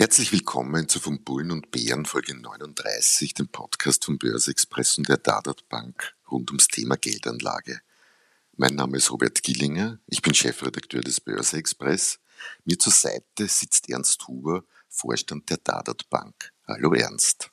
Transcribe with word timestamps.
Herzlich 0.00 0.32
willkommen 0.32 0.88
zu 0.88 0.98
Von 0.98 1.24
Bullen 1.24 1.50
und 1.50 1.70
Bären 1.70 2.06
Folge 2.06 2.34
39, 2.34 3.34
dem 3.34 3.48
Podcast 3.48 4.06
von 4.06 4.16
Börse 4.16 4.50
Express 4.50 4.96
und 4.96 5.10
der 5.10 5.18
Dadat 5.18 5.68
Bank 5.68 6.14
rund 6.30 6.48
ums 6.48 6.68
Thema 6.68 6.96
Geldanlage. 6.96 7.80
Mein 8.56 8.76
Name 8.76 8.96
ist 8.96 9.12
Robert 9.12 9.42
Gillinger, 9.42 9.98
ich 10.06 10.22
bin 10.22 10.32
Chefredakteur 10.32 11.02
des 11.02 11.20
Börse 11.20 11.58
Express. 11.58 12.18
Mir 12.64 12.78
zur 12.78 12.94
Seite 12.94 13.46
sitzt 13.46 13.90
Ernst 13.90 14.26
Huber, 14.26 14.64
Vorstand 14.88 15.50
der 15.50 15.58
Dadat 15.58 16.08
Bank. 16.08 16.50
Hallo 16.66 16.94
Ernst. 16.94 17.50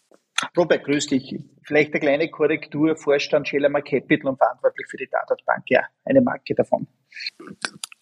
Robert, 0.55 0.85
grüß 0.85 1.07
dich. 1.07 1.35
Vielleicht 1.63 1.91
eine 1.91 1.99
kleine 1.99 2.31
Korrektur, 2.31 2.95
Vorstand 2.95 3.49
Schellermer 3.49 3.81
Capital 3.81 4.29
und 4.29 4.37
verantwortlich 4.37 4.87
für 4.89 4.95
die 4.95 5.09
Dadat 5.09 5.43
Bank. 5.45 5.65
Ja, 5.67 5.83
eine 6.05 6.21
Marke 6.21 6.55
davon. 6.55 6.87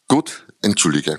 Gut, 0.07 0.45
entschuldige. 0.61 1.17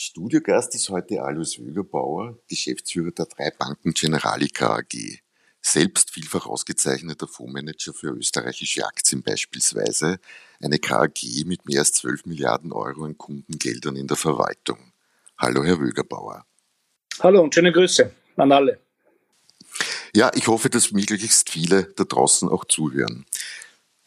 Studiogast 0.00 0.76
ist 0.76 0.90
heute 0.90 1.24
Alois 1.24 1.58
Wögerbauer, 1.58 2.38
Geschäftsführer 2.48 3.10
der 3.10 3.26
drei 3.26 3.50
Banken 3.50 3.94
Generalica 3.94 4.76
AG. 4.76 5.18
Selbst 5.60 6.12
vielfach 6.12 6.46
ausgezeichneter 6.46 7.26
Fondsmanager 7.26 7.92
für 7.92 8.10
österreichische 8.10 8.86
Aktien 8.86 9.24
beispielsweise, 9.24 10.20
eine 10.62 10.78
KAG 10.78 11.44
mit 11.46 11.66
mehr 11.66 11.80
als 11.80 11.94
12 11.94 12.26
Milliarden 12.26 12.70
Euro 12.70 13.06
an 13.06 13.18
Kundengeldern 13.18 13.96
in 13.96 14.06
der 14.06 14.16
Verwaltung. 14.16 14.92
Hallo, 15.36 15.64
Herr 15.64 15.80
Wögerbauer. 15.80 16.46
Hallo 17.18 17.42
und 17.42 17.52
schöne 17.52 17.72
Grüße 17.72 18.08
an 18.36 18.52
alle. 18.52 18.78
Ja, 20.14 20.30
ich 20.32 20.46
hoffe, 20.46 20.70
dass 20.70 20.92
möglichst 20.92 21.50
viele 21.50 21.92
da 21.96 22.04
draußen 22.04 22.48
auch 22.48 22.64
zuhören. 22.66 23.26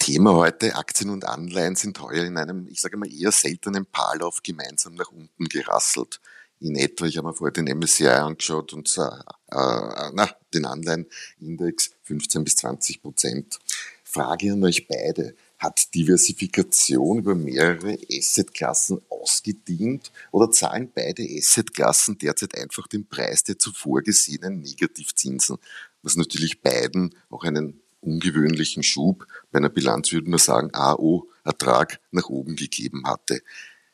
Thema 0.02 0.34
heute, 0.34 0.76
Aktien 0.76 1.12
und 1.12 1.26
Anleihen 1.26 1.76
sind 1.76 2.02
heuer 2.02 2.26
in 2.26 2.36
einem, 2.36 2.68
ich 2.68 2.82
sage 2.82 2.98
mal, 2.98 3.08
eher 3.14 3.32
seltenen 3.32 3.86
Paarlauf 3.86 4.42
gemeinsam 4.42 4.96
nach 4.96 5.12
unten 5.12 5.46
gerasselt. 5.46 6.20
In 6.60 6.76
etwa, 6.76 7.06
ich 7.06 7.18
habe 7.18 7.28
mir 7.28 7.36
vorher 7.36 7.54
den 7.54 7.68
MSCI 7.78 8.08
angeschaut 8.08 8.74
und 8.74 8.98
äh, 8.98 9.02
äh, 9.02 10.12
na, 10.14 10.28
den 10.56 10.66
Anleihenindex 10.66 11.92
15 12.02 12.44
bis 12.44 12.56
20 12.56 13.04
Prozent. 13.04 13.60
Frage 14.04 14.54
an 14.54 14.64
euch 14.64 14.88
beide. 14.88 15.36
Hat 15.60 15.94
Diversifikation 15.94 17.20
über 17.20 17.36
mehrere 17.36 17.96
Assetklassen 18.12 19.02
ausgedient 19.08 20.12
oder 20.32 20.50
zahlen 20.50 20.92
beide 20.92 21.22
Assetklassen 21.22 22.18
derzeit 22.18 22.58
einfach 22.58 22.88
den 22.88 23.08
Preis 23.08 23.44
der 23.44 23.60
zuvor 23.60 24.02
gesehenen 24.02 24.62
Negativzinsen, 24.62 25.58
was 26.02 26.16
natürlich 26.16 26.64
beiden 26.64 27.14
auch 27.30 27.44
einen 27.44 27.81
ungewöhnlichen 28.02 28.84
Schub. 28.84 29.26
Bei 29.52 29.60
einer 29.60 29.70
Bilanz 29.70 30.12
würde 30.12 30.30
man 30.30 30.40
sagen, 30.40 30.70
AO, 30.74 31.28
Ertrag 31.44 32.00
nach 32.12 32.30
oben 32.30 32.56
gegeben 32.56 33.04
hatte. 33.06 33.42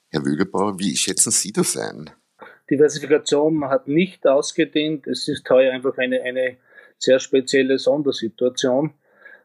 Herr 0.09 0.25
Wögerbauer, 0.25 0.79
wie 0.79 0.95
schätzen 0.95 1.31
Sie 1.31 1.51
das 1.51 1.77
ein? 1.77 2.09
Diversifikation 2.69 3.63
hat 3.65 3.87
nicht 3.87 4.27
ausgedehnt. 4.27 5.07
Es 5.07 5.27
ist 5.27 5.49
heuer 5.49 5.73
einfach 5.73 5.97
eine, 5.97 6.21
eine 6.23 6.57
sehr 6.97 7.19
spezielle 7.19 7.77
Sondersituation. 7.77 8.93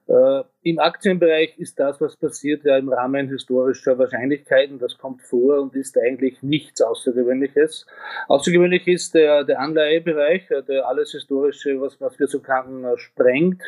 Äh, 0.09 0.43
Im 0.63 0.79
Aktienbereich 0.81 1.59
ist 1.59 1.79
das, 1.79 2.01
was 2.01 2.17
passiert, 2.17 2.65
ja 2.65 2.77
im 2.77 2.89
Rahmen 2.89 3.29
historischer 3.29 3.99
Wahrscheinlichkeiten. 3.99 4.79
Das 4.79 4.99
kommt 4.99 5.23
vor 5.23 5.61
und 5.61 5.77
ist 5.77 5.97
eigentlich 5.97 6.43
nichts 6.43 6.83
Außergewöhnliches. 6.83 7.87
Außergewöhnlich 8.29 8.87
ist 8.89 9.15
der, 9.15 9.45
der 9.45 9.61
Anleihebereich, 9.61 10.49
der 10.69 10.89
alles 10.89 11.13
Historische, 11.13 11.81
was, 11.81 12.01
was 12.01 12.19
wir 12.19 12.27
so 12.27 12.41
kannten, 12.41 12.85
sprengt. 12.99 13.63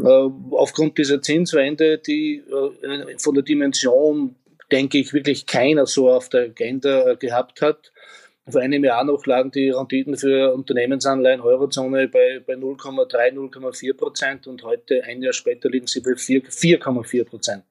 Äh, 0.00 0.30
aufgrund 0.52 0.98
dieser 0.98 1.20
Zinswende, 1.20 1.98
die 1.98 2.42
äh, 2.46 3.18
von 3.18 3.34
der 3.34 3.42
Dimension, 3.42 4.36
denke 4.70 4.98
ich, 4.98 5.12
wirklich 5.12 5.46
keiner 5.46 5.86
so 5.86 6.10
auf 6.10 6.28
der 6.28 6.42
Agenda 6.42 7.14
gehabt 7.14 7.62
hat. 7.62 7.92
Vor 8.50 8.62
einem 8.62 8.82
Jahr 8.82 9.04
noch 9.04 9.26
lagen 9.26 9.50
die 9.50 9.70
Renditen 9.70 10.16
für 10.16 10.54
Unternehmensanleihen 10.54 11.40
Eurozone 11.40 12.08
bei, 12.08 12.40
bei 12.46 12.54
0,3, 12.54 13.34
0,4 13.34 13.94
Prozent 13.94 14.46
und 14.46 14.62
heute, 14.62 15.04
ein 15.04 15.22
Jahr 15.22 15.34
später, 15.34 15.68
liegen 15.68 15.86
sie 15.86 16.00
bei 16.00 16.12
4,4 16.12 17.24
Prozent. 17.24 17.64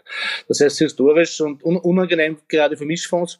Das 0.48 0.60
heißt 0.60 0.78
historisch 0.78 1.42
und 1.42 1.64
unangenehm 1.64 2.38
gerade 2.48 2.78
für 2.78 2.86
Mischfonds, 2.86 3.40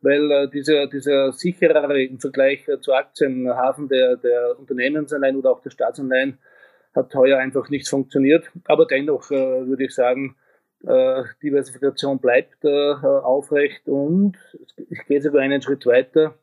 weil 0.00 0.30
äh, 0.30 0.48
dieser, 0.48 0.86
dieser 0.86 1.32
sicherere 1.32 2.02
im 2.02 2.20
Vergleich 2.20 2.64
zu 2.80 2.94
Aktienhafen 2.94 3.88
der, 3.88 4.16
der 4.16 4.58
Unternehmensanleihen 4.58 5.36
oder 5.36 5.50
auch 5.50 5.60
der 5.60 5.70
Staatsanleihen 5.70 6.38
hat 6.98 7.14
heuer 7.14 7.38
einfach 7.38 7.68
nicht 7.70 7.88
funktioniert. 7.88 8.50
Aber 8.64 8.86
dennoch 8.86 9.30
äh, 9.30 9.66
würde 9.66 9.84
ich 9.84 9.94
sagen, 9.94 10.36
äh, 10.86 11.22
Diversifikation 11.42 12.18
bleibt 12.18 12.64
äh, 12.64 12.94
aufrecht 12.94 13.88
und 13.88 14.36
ich 14.90 15.04
gehe 15.06 15.20
sogar 15.22 15.42
einen 15.42 15.62
Schritt 15.62 15.86
weiter. 15.86 16.34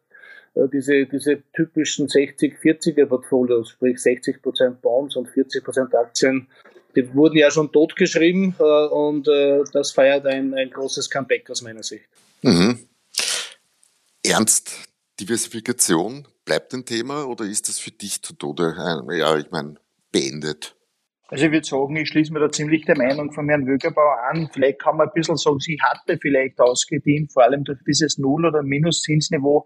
Äh, 0.55 0.67
diese, 0.71 1.05
diese 1.05 1.43
typischen 1.53 2.07
60-40er 2.07 3.05
Portfolios, 3.05 3.69
sprich 3.69 3.97
60% 3.97 4.81
Bonds 4.81 5.15
und 5.15 5.29
40% 5.29 5.95
Aktien, 5.95 6.47
die 6.95 7.13
wurden 7.13 7.37
ja 7.37 7.51
schon 7.51 7.71
totgeschrieben 7.71 8.55
äh, 8.59 8.63
und 8.63 9.27
äh, 9.27 9.63
das 9.73 9.91
feiert 9.91 10.25
ein, 10.25 10.53
ein 10.53 10.69
großes 10.69 11.09
Comeback 11.09 11.49
aus 11.49 11.61
meiner 11.61 11.83
Sicht. 11.83 12.05
Mhm. 12.41 12.79
Ernst, 14.25 14.71
Diversifikation 15.19 16.27
bleibt 16.45 16.73
ein 16.73 16.85
Thema 16.85 17.25
oder 17.25 17.45
ist 17.45 17.69
das 17.69 17.79
für 17.79 17.91
dich 17.91 18.21
zu 18.21 18.33
Tode? 18.33 18.75
Ja, 19.11 19.37
ich 19.37 19.51
meine, 19.51 19.75
beendet? 20.15 20.75
Also 21.27 21.47
ich 21.47 21.51
würde 21.51 21.65
sagen, 21.65 21.95
ich 21.95 22.07
schließe 22.09 22.31
mir 22.31 22.39
da 22.39 22.51
ziemlich 22.51 22.85
der 22.85 22.95
Meinung 22.95 23.31
von 23.31 23.49
Herrn 23.49 23.65
Wögerbauer 23.65 24.19
an. 24.29 24.47
Vielleicht 24.53 24.79
kann 24.79 24.95
man 24.95 25.07
ein 25.07 25.13
bisschen 25.15 25.37
sagen, 25.37 25.59
sie 25.59 25.75
hatte 25.81 26.19
vielleicht 26.21 26.59
ausgedient, 26.59 27.33
vor 27.33 27.43
allem 27.43 27.63
durch 27.63 27.79
dieses 27.85 28.19
Null- 28.19 28.45
oder 28.45 28.61
Minuszinsniveau, 28.61 29.65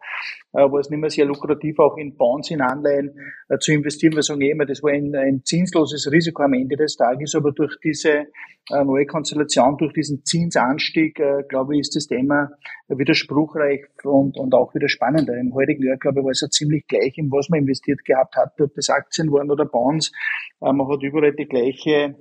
äh, 0.53 0.61
wo 0.69 0.77
es 0.77 0.89
nicht 0.89 0.99
mehr 0.99 1.09
sehr 1.09 1.25
lukrativ 1.25 1.77
auch 1.79 1.97
in 1.97 2.15
Bonds, 2.15 2.49
in 2.49 2.61
Anleihen 2.61 3.11
äh, 3.49 3.57
zu 3.57 3.73
investieren. 3.73 4.15
Wir 4.15 4.23
sagen 4.23 4.39
eh 4.41 4.51
immer, 4.51 4.65
das 4.65 4.81
war 4.81 4.91
ein, 4.91 5.13
ein 5.13 5.41
zinsloses 5.43 6.09
Risiko 6.09 6.43
am 6.43 6.53
Ende 6.53 6.77
des 6.77 6.95
Tages, 6.95 7.35
aber 7.35 7.51
durch 7.51 7.75
diese 7.83 8.27
äh, 8.71 8.83
neue 8.85 9.05
Konstellation, 9.05 9.75
durch 9.77 9.91
diesen 9.91 10.23
Zinsanstieg, 10.23 11.19
glaube 11.49 11.75
ich, 11.75 11.81
ist 11.81 11.95
das 11.95 12.07
Thema 12.07 12.51
wieder 12.87 13.13
spruchreich 13.13 13.81
und, 14.05 14.37
und 14.37 14.53
auch 14.53 14.73
wieder 14.75 14.89
spannender. 14.89 15.37
Im 15.37 15.53
heutigen 15.53 15.83
Jahr, 15.83 15.97
glaube 15.97 16.19
ich, 16.19 16.25
war 16.25 16.31
es 16.31 16.41
ja 16.41 16.49
ziemlich 16.49 16.87
gleich, 16.87 17.17
in 17.17 17.31
was 17.31 17.49
man 17.49 17.59
investiert 17.59 18.03
gehabt 18.05 18.35
hat, 18.35 18.59
ob 18.59 18.73
das 18.75 18.89
Aktien 18.89 19.31
waren 19.31 19.51
oder 19.51 19.65
Bonds. 19.65 20.11
Man 20.59 20.87
hat 20.87 21.01
überall 21.03 21.33
die 21.33 21.47
gleiche 21.47 22.15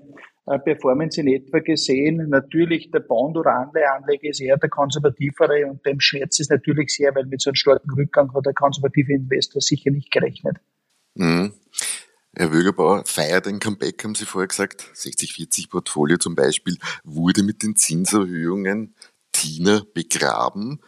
äh, 0.48 0.58
Performance 0.60 1.20
in 1.20 1.28
etwa 1.28 1.58
gesehen. 1.58 2.28
Natürlich 2.28 2.90
der 2.90 3.00
Bond- 3.00 3.36
oder 3.36 3.54
Anleiheanleger 3.54 4.30
ist 4.30 4.40
eher 4.40 4.56
der 4.56 4.70
konservativere 4.70 5.66
und 5.66 5.84
dem 5.84 6.00
schmerzt 6.00 6.40
es 6.40 6.48
natürlich 6.48 6.94
sehr, 6.94 7.14
weil 7.14 7.26
mit 7.26 7.42
so 7.42 7.50
einem 7.50 7.56
starken 7.56 7.90
Rückgang 7.90 8.32
hat 8.32 8.46
der 8.46 8.54
konservative 8.54 9.12
Investor 9.12 9.60
sicher 9.60 9.90
nicht 9.90 10.10
gerechnet. 10.10 10.56
Mhm. 11.14 11.52
Herr 12.34 12.52
Wögerbauer 12.52 13.04
feiert 13.04 13.46
ein 13.46 13.58
Comeback, 13.58 14.02
haben 14.04 14.14
Sie 14.14 14.24
vorher 14.24 14.48
gesagt. 14.48 14.90
60-40 14.94 15.70
Portfolio 15.70 16.18
zum 16.18 16.34
Beispiel 16.34 16.78
wurde 17.04 17.42
mit 17.42 17.62
den 17.62 17.74
Zinserhöhungen 17.74 18.94
Tina 19.32 19.82
begraben. 19.92 20.80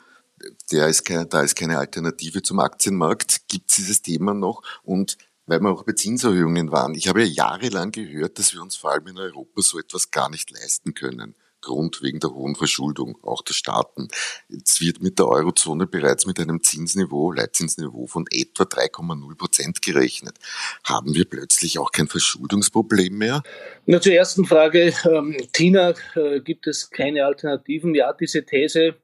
Der 0.72 0.88
ist 0.88 1.04
keine, 1.04 1.26
da 1.26 1.42
ist 1.42 1.54
keine 1.54 1.78
Alternative 1.78 2.42
zum 2.42 2.60
Aktienmarkt. 2.60 3.48
Gibt 3.48 3.70
es 3.70 3.76
dieses 3.76 4.03
Thema 4.03 4.34
noch? 4.34 4.62
Und 4.82 5.18
weil 5.50 5.60
wir 5.60 5.70
auch 5.70 5.82
bei 5.82 5.92
Zinserhöhungen 5.92 6.70
waren. 6.70 6.94
Ich 6.94 7.09
habe 7.09 7.22
ja 7.24 7.26
jahrelang 7.26 7.91
gehört, 7.91 8.38
dass 8.38 8.54
wir 8.54 8.62
uns 8.62 8.76
vor 8.76 8.92
allem 8.92 9.09
in 9.09 9.18
Europa 9.18 9.60
so 9.62 9.78
etwas 9.78 10.12
gar 10.12 10.30
nicht 10.30 10.50
leisten 10.53 10.94
können. 10.94 11.34
Grund 11.60 12.03
wegen 12.03 12.20
der 12.20 12.30
hohen 12.30 12.54
Verschuldung, 12.54 13.18
auch 13.22 13.42
der 13.42 13.53
Staaten. 13.53 14.09
Jetzt 14.48 14.80
wird 14.80 15.03
mit 15.03 15.18
der 15.18 15.28
Eurozone 15.28 15.86
bereits 15.86 16.24
mit 16.24 16.38
einem 16.41 16.62
Zinsniveau, 16.62 17.32
Leitzinsniveau 17.32 18.06
von 18.06 18.24
etwa 18.30 18.62
3,0 18.62 19.36
Prozent 19.36 19.82
gerechnet. 19.82 20.38
Haben 20.84 21.15
wir 21.15 21.26
plötzlich 21.26 21.78
auch 21.78 21.92
kein 21.92 22.09
Verschuldungsproblem 22.09 23.18
mehr? 23.18 23.42
Na, 23.86 24.00
zur 24.00 24.12
ersten 24.12 24.47
Frage, 24.47 24.94
ähm, 25.04 25.36
Tina, 25.53 25.94
äh, 26.15 26.41
gibt 26.41 26.66
es 26.66 26.88
keine 26.88 27.26
Alternativen? 27.26 27.94
Ja, 27.94 28.12
diese 28.12 28.47
These, 28.47 28.97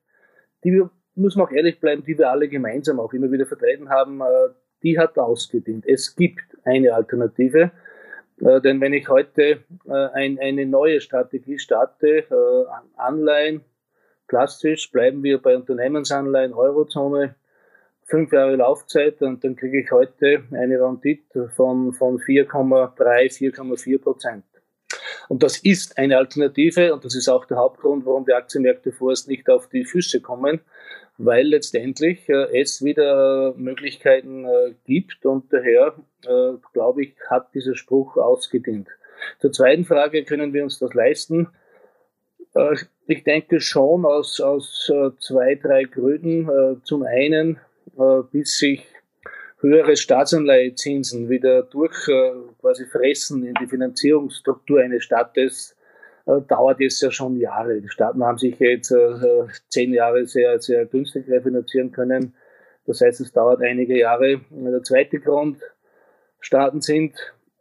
die 0.64 0.80
wir, 1.16 1.22
muss 1.22 1.36
man 1.36 1.46
auch 1.46 1.52
ehrlich 1.52 1.80
bleiben, 1.80 2.04
die 2.04 2.18
wir 2.18 2.30
alle 2.30 2.48
gemeinsam 2.48 3.00
auch 3.00 3.12
immer 3.12 3.30
wieder 3.30 3.46
vertreten 3.46 3.88
haben, 3.88 4.20
äh, 4.20 4.24
die 4.82 4.98
hat 4.98 5.18
ausgedient. 5.18 5.84
Es 5.86 6.14
gibt 6.14 6.56
eine 6.64 6.94
Alternative. 6.94 7.70
Äh, 8.40 8.60
denn 8.60 8.80
wenn 8.80 8.92
ich 8.92 9.08
heute 9.08 9.60
äh, 9.86 9.92
ein, 10.12 10.38
eine 10.38 10.66
neue 10.66 11.00
Strategie 11.00 11.58
starte, 11.58 12.24
Anleihen, 12.96 13.62
klassisch 14.28 14.90
bleiben 14.90 15.22
wir 15.22 15.40
bei 15.40 15.56
Unternehmensanleihen, 15.56 16.52
Eurozone, 16.52 17.34
fünf 18.04 18.32
Jahre 18.32 18.56
Laufzeit 18.56 19.20
und 19.22 19.42
dann 19.42 19.56
kriege 19.56 19.80
ich 19.80 19.90
heute 19.90 20.44
eine 20.52 20.80
Rendite 20.80 21.48
von, 21.48 21.92
von 21.92 22.18
4,3, 22.18 22.94
4,4 22.96 24.00
Prozent. 24.00 24.44
Und 25.28 25.42
das 25.42 25.58
ist 25.58 25.98
eine 25.98 26.16
Alternative 26.16 26.94
und 26.94 27.04
das 27.04 27.16
ist 27.16 27.28
auch 27.28 27.46
der 27.46 27.56
Hauptgrund, 27.56 28.06
warum 28.06 28.24
die 28.24 28.32
Aktienmärkte 28.32 28.92
vorerst 28.92 29.28
nicht 29.28 29.50
auf 29.50 29.68
die 29.68 29.84
Füße 29.84 30.20
kommen, 30.20 30.60
weil 31.18 31.46
letztendlich 31.46 32.28
äh, 32.28 32.60
es 32.60 32.84
wieder 32.84 33.54
Möglichkeiten 33.56 34.44
äh, 34.44 34.74
gibt 34.84 35.24
und 35.24 35.52
daher, 35.52 35.94
äh, 36.26 36.52
glaube 36.72 37.04
ich, 37.04 37.14
hat 37.28 37.54
dieser 37.54 37.74
Spruch 37.74 38.16
ausgedient. 38.16 38.88
Zur 39.38 39.52
zweiten 39.52 39.84
Frage, 39.84 40.24
können 40.24 40.52
wir 40.52 40.62
uns 40.62 40.78
das 40.78 40.92
leisten? 40.94 41.48
Äh, 42.56 42.76
ich 43.06 43.22
denke 43.24 43.60
schon 43.60 44.04
aus, 44.04 44.40
aus 44.40 44.90
äh, 44.92 45.10
zwei, 45.18 45.54
drei 45.54 45.84
Gründen. 45.84 46.48
Äh, 46.48 46.82
zum 46.82 47.02
einen, 47.02 47.58
bis 48.30 48.58
sich 48.58 48.84
höhere 49.60 49.96
Staatsanleihezinsen 49.96 51.30
wieder 51.30 51.62
durch 51.62 51.94
quasi 52.60 52.84
fressen 52.84 53.46
in 53.46 53.54
die 53.54 53.66
Finanzierungsstruktur 53.66 54.80
eines 54.80 55.04
Staates, 55.04 55.75
dauert 56.48 56.80
es 56.80 57.00
ja 57.00 57.10
schon 57.10 57.36
Jahre. 57.36 57.80
Die 57.80 57.88
Staaten 57.88 58.24
haben 58.24 58.38
sich 58.38 58.58
jetzt 58.58 58.92
zehn 59.68 59.94
Jahre 59.94 60.26
sehr, 60.26 60.60
sehr 60.60 60.84
günstig 60.86 61.28
refinanzieren 61.28 61.92
können. 61.92 62.34
Das 62.86 63.00
heißt, 63.00 63.20
es 63.20 63.32
dauert 63.32 63.62
einige 63.62 63.98
Jahre. 63.98 64.40
Der 64.50 64.82
zweite 64.82 65.20
Grund, 65.20 65.60
Staaten 66.40 66.80
sind 66.80 67.14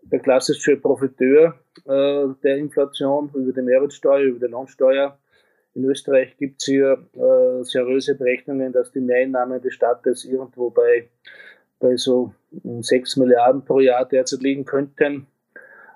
der 0.03 0.19
klassische 0.19 0.77
Profiteur 0.77 1.55
äh, 1.85 2.27
der 2.43 2.57
Inflation 2.57 3.31
über 3.33 3.51
die 3.51 3.61
Mehrwertsteuer, 3.61 4.21
über 4.21 4.45
die 4.45 4.51
Lohnsteuer. 4.51 5.17
In 5.73 5.83
Österreich 5.85 6.37
gibt 6.37 6.61
es 6.61 6.65
hier 6.67 7.05
äh, 7.13 7.63
seriöse 7.63 8.15
Berechnungen, 8.15 8.71
dass 8.71 8.91
die 8.91 9.01
Mehreinnahmen 9.01 9.61
des 9.61 9.73
Staates 9.73 10.23
irgendwo 10.23 10.69
bei, 10.69 11.09
bei 11.79 11.97
so 11.97 12.33
6 12.63 13.17
Milliarden 13.17 13.65
pro 13.65 13.79
Jahr 13.79 14.05
derzeit 14.05 14.41
liegen 14.41 14.65
könnten. 14.65 15.27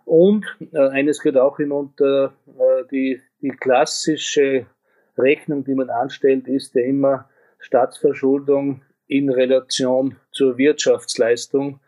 Und 0.09 0.47
äh, 0.73 0.79
eines 0.79 1.21
geht 1.21 1.37
auch 1.37 1.57
hinunter, 1.57 2.33
äh, 2.47 2.83
die, 2.91 3.21
die 3.43 3.49
klassische 3.49 4.65
Rechnung, 5.15 5.63
die 5.63 5.75
man 5.75 5.91
anstellt, 5.91 6.47
ist 6.47 6.73
ja 6.73 6.81
immer 6.81 7.29
Staatsverschuldung 7.59 8.81
in 9.05 9.29
Relation 9.29 10.15
zur 10.31 10.57
Wirtschaftsleistung. 10.57 11.79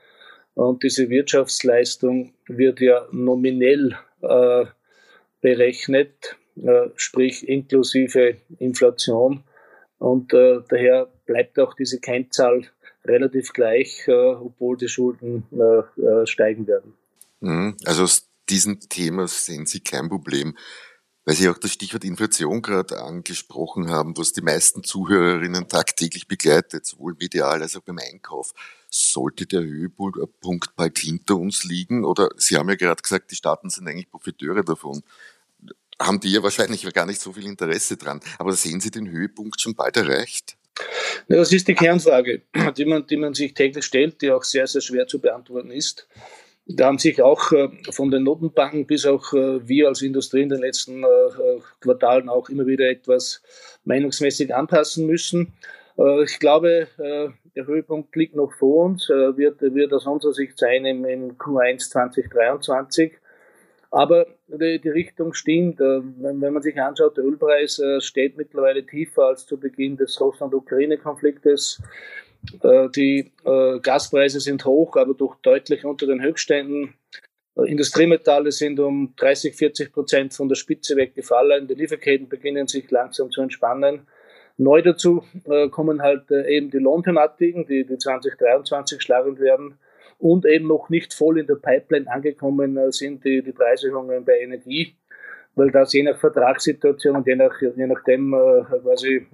Und 0.54 0.84
diese 0.84 1.10
Wirtschaftsleistung 1.10 2.36
wird 2.46 2.80
ja 2.80 3.08
nominell 3.12 3.98
äh, 4.22 4.66
berechnet, 5.42 6.38
äh, 6.58 6.90
sprich 6.98 7.50
inklusive 7.50 8.36
Inflation. 8.60 9.44
Und 9.98 10.32
äh, 10.36 10.60
daher 10.70 11.08
bleibt 11.26 11.58
auch 11.58 11.74
diese 11.74 12.00
Kennzahl 12.00 12.68
relativ 13.04 13.52
gleich, 13.52 14.08
äh, 14.08 14.12
obwohl 14.12 14.78
die 14.78 14.90
Schulden 14.90 15.44
äh, 15.52 16.02
äh, 16.02 16.28
steigen 16.28 16.68
werden. 16.68 16.94
Mhm. 17.42 17.78
Also 17.86 18.04
aus 18.04 18.30
diesem 18.50 18.80
Thema 18.80 19.28
sehen 19.28 19.66
Sie 19.66 19.82
kein 19.82 20.10
Problem 20.10 20.56
weil 21.26 21.36
Sie 21.36 21.50
auch 21.50 21.58
das 21.58 21.74
Stichwort 21.74 22.04
Inflation 22.04 22.62
gerade 22.62 23.00
angesprochen 23.00 23.90
haben, 23.90 24.18
was 24.18 24.34
die 24.34 24.42
meisten 24.42 24.84
Zuhörerinnen 24.84 25.68
tagtäglich 25.68 26.28
begleitet, 26.28 26.86
sowohl 26.86 27.16
medial 27.20 27.62
als 27.62 27.76
auch 27.76 27.82
beim 27.82 28.00
Einkauf. 28.00 28.54
Sollte 28.90 29.46
der 29.46 29.62
Höhepunkt 29.62 30.76
bald 30.76 30.98
hinter 30.98 31.38
uns 31.38 31.64
liegen? 31.64 32.06
Oder 32.06 32.30
Sie 32.38 32.58
haben 32.58 32.70
ja 32.70 32.76
gerade 32.76 33.02
gesagt, 33.02 33.32
die 33.32 33.36
Staaten 33.36 33.70
sind 33.70 33.88
eigentlich 33.88 34.10
Profiteure 34.10 34.64
davon. 34.64 35.04
Haben 36.02 36.20
die 36.20 36.32
ja 36.32 36.42
wahrscheinlich 36.42 36.92
gar 36.92 37.06
nicht 37.06 37.22
so 37.22 37.34
viel 37.34 37.46
Interesse 37.46 37.98
dran. 37.98 38.20
Aber 38.40 38.54
sehen 38.54 38.82
Sie 38.82 38.90
den 38.90 39.10
Höhepunkt 39.10 39.62
schon 39.62 39.76
bald 39.76 39.98
erreicht? 39.98 40.58
Das 41.28 41.54
ist 41.54 41.68
die 41.68 41.76
Kernfrage, 41.76 42.42
die 42.76 42.86
man, 42.86 43.06
die 43.06 43.18
man 43.18 43.36
sich 43.36 43.54
täglich 43.54 43.86
stellt, 43.86 44.22
die 44.24 44.32
auch 44.32 44.44
sehr, 44.44 44.66
sehr 44.66 44.82
schwer 44.82 45.06
zu 45.06 45.20
beantworten 45.20 45.70
ist. 45.70 46.08
Da 46.76 46.88
haben 46.88 46.98
sich 46.98 47.22
auch 47.22 47.52
äh, 47.52 47.70
von 47.92 48.12
den 48.12 48.24
Notenbanken 48.24 48.86
bis 48.86 49.06
auch 49.06 49.34
äh, 49.34 49.68
wir 49.68 49.88
als 49.88 50.02
Industrie 50.02 50.42
in 50.42 50.50
den 50.50 50.60
letzten 50.60 51.04
äh, 51.04 51.08
Quartalen 51.80 52.30
auch 52.30 52.50
immer 52.50 52.66
wieder 52.66 52.90
etwas 52.90 53.42
meinungsmäßig 53.86 54.54
anpassen 54.54 55.08
müssen. 55.08 55.54
Ich 56.24 56.40
glaube, 56.40 56.88
der 56.98 57.68
Höhepunkt 57.68 58.16
liegt 58.16 58.34
noch 58.34 58.54
vor 58.54 58.86
uns, 58.86 59.10
wird, 59.10 59.62
wird 59.62 59.94
aus 59.94 60.08
unserer 60.08 60.34
Sicht 60.34 60.58
sein 60.58 60.86
im, 60.86 61.04
im 61.06 61.38
Q1 61.38 61.90
2023. 61.90 63.12
Aber 63.92 64.26
die, 64.48 64.80
die 64.80 64.90
Richtung 64.90 65.34
stimmt. 65.34 65.80
Wenn, 65.80 66.42
wenn, 66.42 66.54
man 66.54 66.62
sich 66.62 66.80
anschaut, 66.82 67.18
der 67.18 67.26
Ölpreis 67.26 67.80
steht 68.00 68.38
mittlerweile 68.38 68.86
tiefer 68.86 69.26
als 69.26 69.46
zu 69.46 69.60
Beginn 69.60 69.98
des 69.98 70.20
Russland-Ukraine-Konfliktes. 70.20 71.82
Äh, 72.64 72.90
die 72.90 73.32
äh, 73.46 73.80
Gaspreise 73.80 74.40
sind 74.40 74.66
hoch, 74.66 74.96
aber 74.96 75.14
doch 75.14 75.36
deutlich 75.42 75.86
unter 75.86 76.08
den 76.08 76.22
Höchstständen. 76.22 76.96
Äh, 77.56 77.70
Industriemetalle 77.70 78.52
sind 78.52 78.80
um 78.80 79.14
30, 79.18 79.56
40 79.56 79.94
Prozent 79.94 80.34
von 80.34 80.50
der 80.50 80.56
Spitze 80.56 80.96
weggefallen. 80.96 81.68
Die 81.68 81.76
Lieferketten 81.76 82.30
beginnen 82.30 82.68
sich 82.68 82.90
langsam 82.92 83.32
zu 83.32 83.42
entspannen. 83.42 84.08
Neu 84.58 84.82
dazu 84.82 85.24
kommen 85.72 86.04
halt 86.04 86.30
eben 86.30 86.70
die 86.70 86.78
Lohnthematiken, 86.78 87.66
die, 87.66 87.84
die 87.86 87.98
2023 87.98 89.02
schlagend 89.02 89.40
werden 89.40 89.80
und 90.20 90.46
eben 90.46 90.68
noch 90.68 90.90
nicht 90.90 91.16
voll 91.16 91.40
in 91.40 91.48
der 91.48 91.56
Pipeline 91.56 92.12
angekommen 92.12 92.92
sind 92.92 93.24
die, 93.24 93.42
die 93.42 93.54
Preiserhöhungen 93.54 94.24
bei 94.24 94.40
Energie 94.40 94.94
weil 95.56 95.72
das 95.72 95.94
je 95.94 96.04
nach 96.04 96.18
Vertragssituation 96.18 97.16
und 97.16 97.28
je, 97.28 97.36
nach, 97.36 97.54
je 97.62 97.88
nachdem, 97.88 98.34
äh, 98.34 98.64
quasi, 98.82 99.16
äh, 99.16 99.28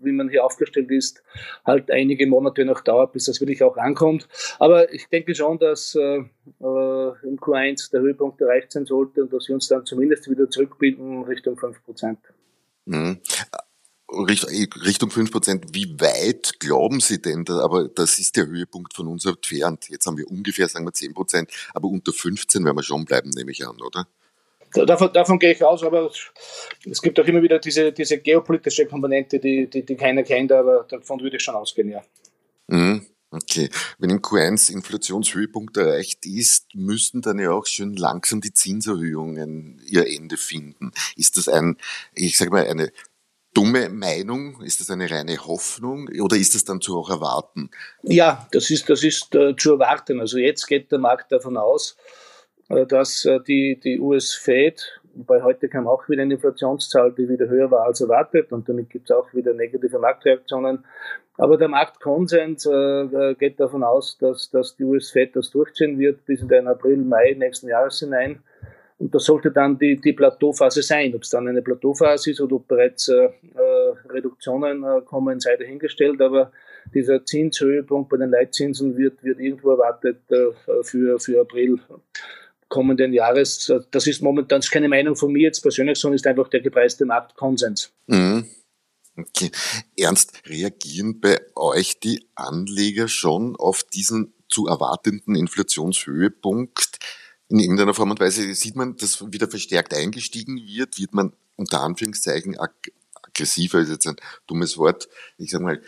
wie 0.00 0.12
man 0.12 0.28
hier 0.28 0.44
aufgestellt 0.44 0.90
ist, 0.90 1.22
halt 1.64 1.90
einige 1.90 2.26
Monate 2.26 2.64
noch 2.64 2.80
dauert, 2.80 3.12
bis 3.12 3.24
das 3.24 3.40
wirklich 3.40 3.62
auch 3.62 3.76
ankommt. 3.76 4.28
Aber 4.58 4.92
ich 4.92 5.08
denke 5.08 5.34
schon, 5.34 5.58
dass 5.58 5.94
äh, 5.94 6.18
äh 6.18 7.06
im 7.26 7.38
Q1 7.38 7.90
der 7.90 8.00
Höhepunkt 8.00 8.40
erreicht 8.40 8.72
sein 8.72 8.86
sollte 8.86 9.22
und 9.22 9.32
dass 9.32 9.48
wir 9.48 9.54
uns 9.54 9.68
dann 9.68 9.84
zumindest 9.84 10.30
wieder 10.30 10.48
zurückbilden 10.48 11.24
Richtung 11.24 11.56
5 11.56 11.84
Prozent. 11.84 12.18
Mhm. 12.84 13.18
Richtung 14.08 15.10
5 15.10 15.32
Prozent, 15.32 15.64
wie 15.72 15.98
weit 16.00 16.60
glauben 16.60 17.00
Sie 17.00 17.20
denn, 17.20 17.44
aber 17.48 17.88
das 17.88 18.20
ist 18.20 18.36
der 18.36 18.46
Höhepunkt 18.46 18.94
von 18.94 19.08
uns 19.08 19.24
entfernt. 19.24 19.88
Jetzt 19.88 20.06
haben 20.06 20.16
wir 20.16 20.30
ungefähr, 20.30 20.68
sagen 20.68 20.86
wir 20.86 20.92
10 20.92 21.12
Prozent, 21.12 21.50
aber 21.74 21.88
unter 21.88 22.12
15 22.12 22.64
werden 22.64 22.76
wir 22.76 22.84
schon 22.84 23.04
bleiben, 23.04 23.30
nehme 23.30 23.50
ich 23.50 23.66
an, 23.66 23.80
oder? 23.82 24.06
Davon, 24.72 25.12
davon 25.12 25.38
gehe 25.38 25.52
ich 25.52 25.64
aus, 25.64 25.82
aber 25.82 26.10
es 26.84 27.02
gibt 27.02 27.18
auch 27.18 27.26
immer 27.26 27.42
wieder 27.42 27.58
diese, 27.58 27.92
diese 27.92 28.18
geopolitische 28.18 28.86
Komponente, 28.86 29.38
die, 29.38 29.68
die, 29.68 29.84
die 29.84 29.96
keiner 29.96 30.22
kennt, 30.22 30.52
aber 30.52 30.84
davon 30.88 31.20
würde 31.20 31.36
ich 31.36 31.42
schon 31.42 31.54
ausgehen, 31.54 31.90
ja. 31.90 32.02
Mhm. 32.68 33.06
Okay. 33.30 33.68
Wenn 33.98 34.10
im 34.10 34.20
Q1 34.20 34.72
Inflationshöhepunkt 34.72 35.76
erreicht 35.76 36.24
ist, 36.26 36.74
müssten 36.74 37.22
dann 37.22 37.38
ja 37.38 37.50
auch 37.50 37.66
schon 37.66 37.94
langsam 37.94 38.40
die 38.40 38.52
Zinserhöhungen 38.52 39.82
ihr 39.86 40.06
Ende 40.06 40.36
finden. 40.36 40.92
Ist 41.16 41.36
das 41.36 41.48
ein, 41.48 41.76
ich 42.14 42.38
sage 42.38 42.50
mal, 42.50 42.66
eine 42.66 42.92
dumme 43.52 43.88
Meinung? 43.88 44.60
Ist 44.62 44.80
das 44.80 44.90
eine 44.90 45.10
reine 45.10 45.44
Hoffnung 45.44 46.08
oder 46.20 46.36
ist 46.36 46.54
das 46.54 46.64
dann 46.64 46.80
zu 46.80 46.96
auch 46.98 47.10
erwarten? 47.10 47.70
Ja, 48.02 48.46
das 48.52 48.70
ist, 48.70 48.88
das 48.88 49.02
ist 49.02 49.34
äh, 49.34 49.56
zu 49.56 49.72
erwarten. 49.72 50.20
Also 50.20 50.38
jetzt 50.38 50.66
geht 50.66 50.92
der 50.92 50.98
Markt 50.98 51.32
davon 51.32 51.56
aus, 51.56 51.96
dass 52.68 53.24
äh, 53.24 53.40
die, 53.40 53.78
die 53.82 54.00
US-Fed, 54.00 55.00
wobei 55.14 55.42
heute 55.42 55.68
kam 55.68 55.86
auch 55.86 56.08
wieder 56.08 56.22
eine 56.22 56.34
Inflationszahl, 56.34 57.12
die 57.12 57.28
wieder 57.28 57.48
höher 57.48 57.70
war 57.70 57.84
als 57.86 58.00
erwartet 58.00 58.52
und 58.52 58.68
damit 58.68 58.90
gibt 58.90 59.10
es 59.10 59.16
auch 59.16 59.32
wieder 59.34 59.52
negative 59.54 59.98
Marktreaktionen. 59.98 60.84
Aber 61.38 61.56
der 61.58 61.68
Marktkonsens 61.68 62.66
äh, 62.66 63.34
geht 63.34 63.60
davon 63.60 63.84
aus, 63.84 64.16
dass, 64.18 64.50
dass 64.50 64.76
die 64.76 64.84
US-Fed 64.84 65.36
das 65.36 65.50
durchziehen 65.50 65.98
wird 65.98 66.24
bis 66.24 66.40
in 66.40 66.48
den 66.48 66.66
April, 66.66 66.96
Mai 66.96 67.34
nächsten 67.38 67.68
Jahres 67.68 68.00
hinein. 68.00 68.42
Und 68.98 69.14
das 69.14 69.24
sollte 69.24 69.50
dann 69.50 69.78
die, 69.78 69.96
die 69.96 70.14
Plateauphase 70.14 70.82
sein. 70.82 71.14
Ob 71.14 71.22
es 71.22 71.28
dann 71.28 71.46
eine 71.46 71.60
Plateauphase 71.60 72.30
ist 72.30 72.40
oder 72.40 72.56
ob 72.56 72.66
bereits 72.66 73.08
äh, 73.08 73.28
Reduktionen 74.08 74.82
äh, 74.84 75.02
kommen, 75.02 75.38
sei 75.38 75.56
dahingestellt. 75.56 76.22
Aber 76.22 76.50
dieser 76.94 77.22
Zinshöhepunkt 77.22 78.08
bei 78.08 78.16
den 78.16 78.30
Leitzinsen 78.30 78.96
wird, 78.96 79.22
wird 79.22 79.38
irgendwo 79.38 79.72
erwartet 79.72 80.20
äh, 80.30 80.82
für, 80.82 81.20
für 81.20 81.42
April 81.42 81.78
kommenden 82.68 83.12
Jahres. 83.12 83.72
Das 83.90 84.06
ist 84.06 84.22
momentan 84.22 84.60
das 84.60 84.66
ist 84.66 84.72
keine 84.72 84.88
Meinung 84.88 85.16
von 85.16 85.32
mir 85.32 85.42
jetzt 85.42 85.60
persönlich, 85.60 85.98
sondern 85.98 86.16
ist 86.16 86.26
einfach 86.26 86.48
der 86.48 86.60
gepreiste 86.60 87.04
Marktkonsens. 87.04 87.92
Mhm. 88.06 88.46
Okay. 89.16 89.50
Ernst, 89.96 90.42
reagieren 90.46 91.20
bei 91.20 91.40
euch 91.54 92.00
die 92.00 92.28
Anleger 92.34 93.08
schon 93.08 93.56
auf 93.56 93.82
diesen 93.82 94.34
zu 94.48 94.66
erwartenden 94.66 95.34
Inflationshöhepunkt? 95.34 96.98
In 97.48 97.60
irgendeiner 97.60 97.94
Form 97.94 98.10
und 98.10 98.20
Weise 98.20 98.52
sieht 98.54 98.76
man, 98.76 98.96
dass 98.96 99.32
wieder 99.32 99.48
verstärkt 99.48 99.94
eingestiegen 99.94 100.56
wird, 100.56 100.98
wird 100.98 101.14
man 101.14 101.32
unter 101.56 101.80
Anführungszeichen 101.80 102.58
ag 102.58 102.72
aggressiver 103.36 103.80
ist 103.80 103.90
jetzt 103.90 104.06
ein 104.06 104.16
dummes 104.46 104.78
Wort, 104.78 105.08
ich 105.38 105.50
sag 105.50 105.60
mal, 105.60 105.82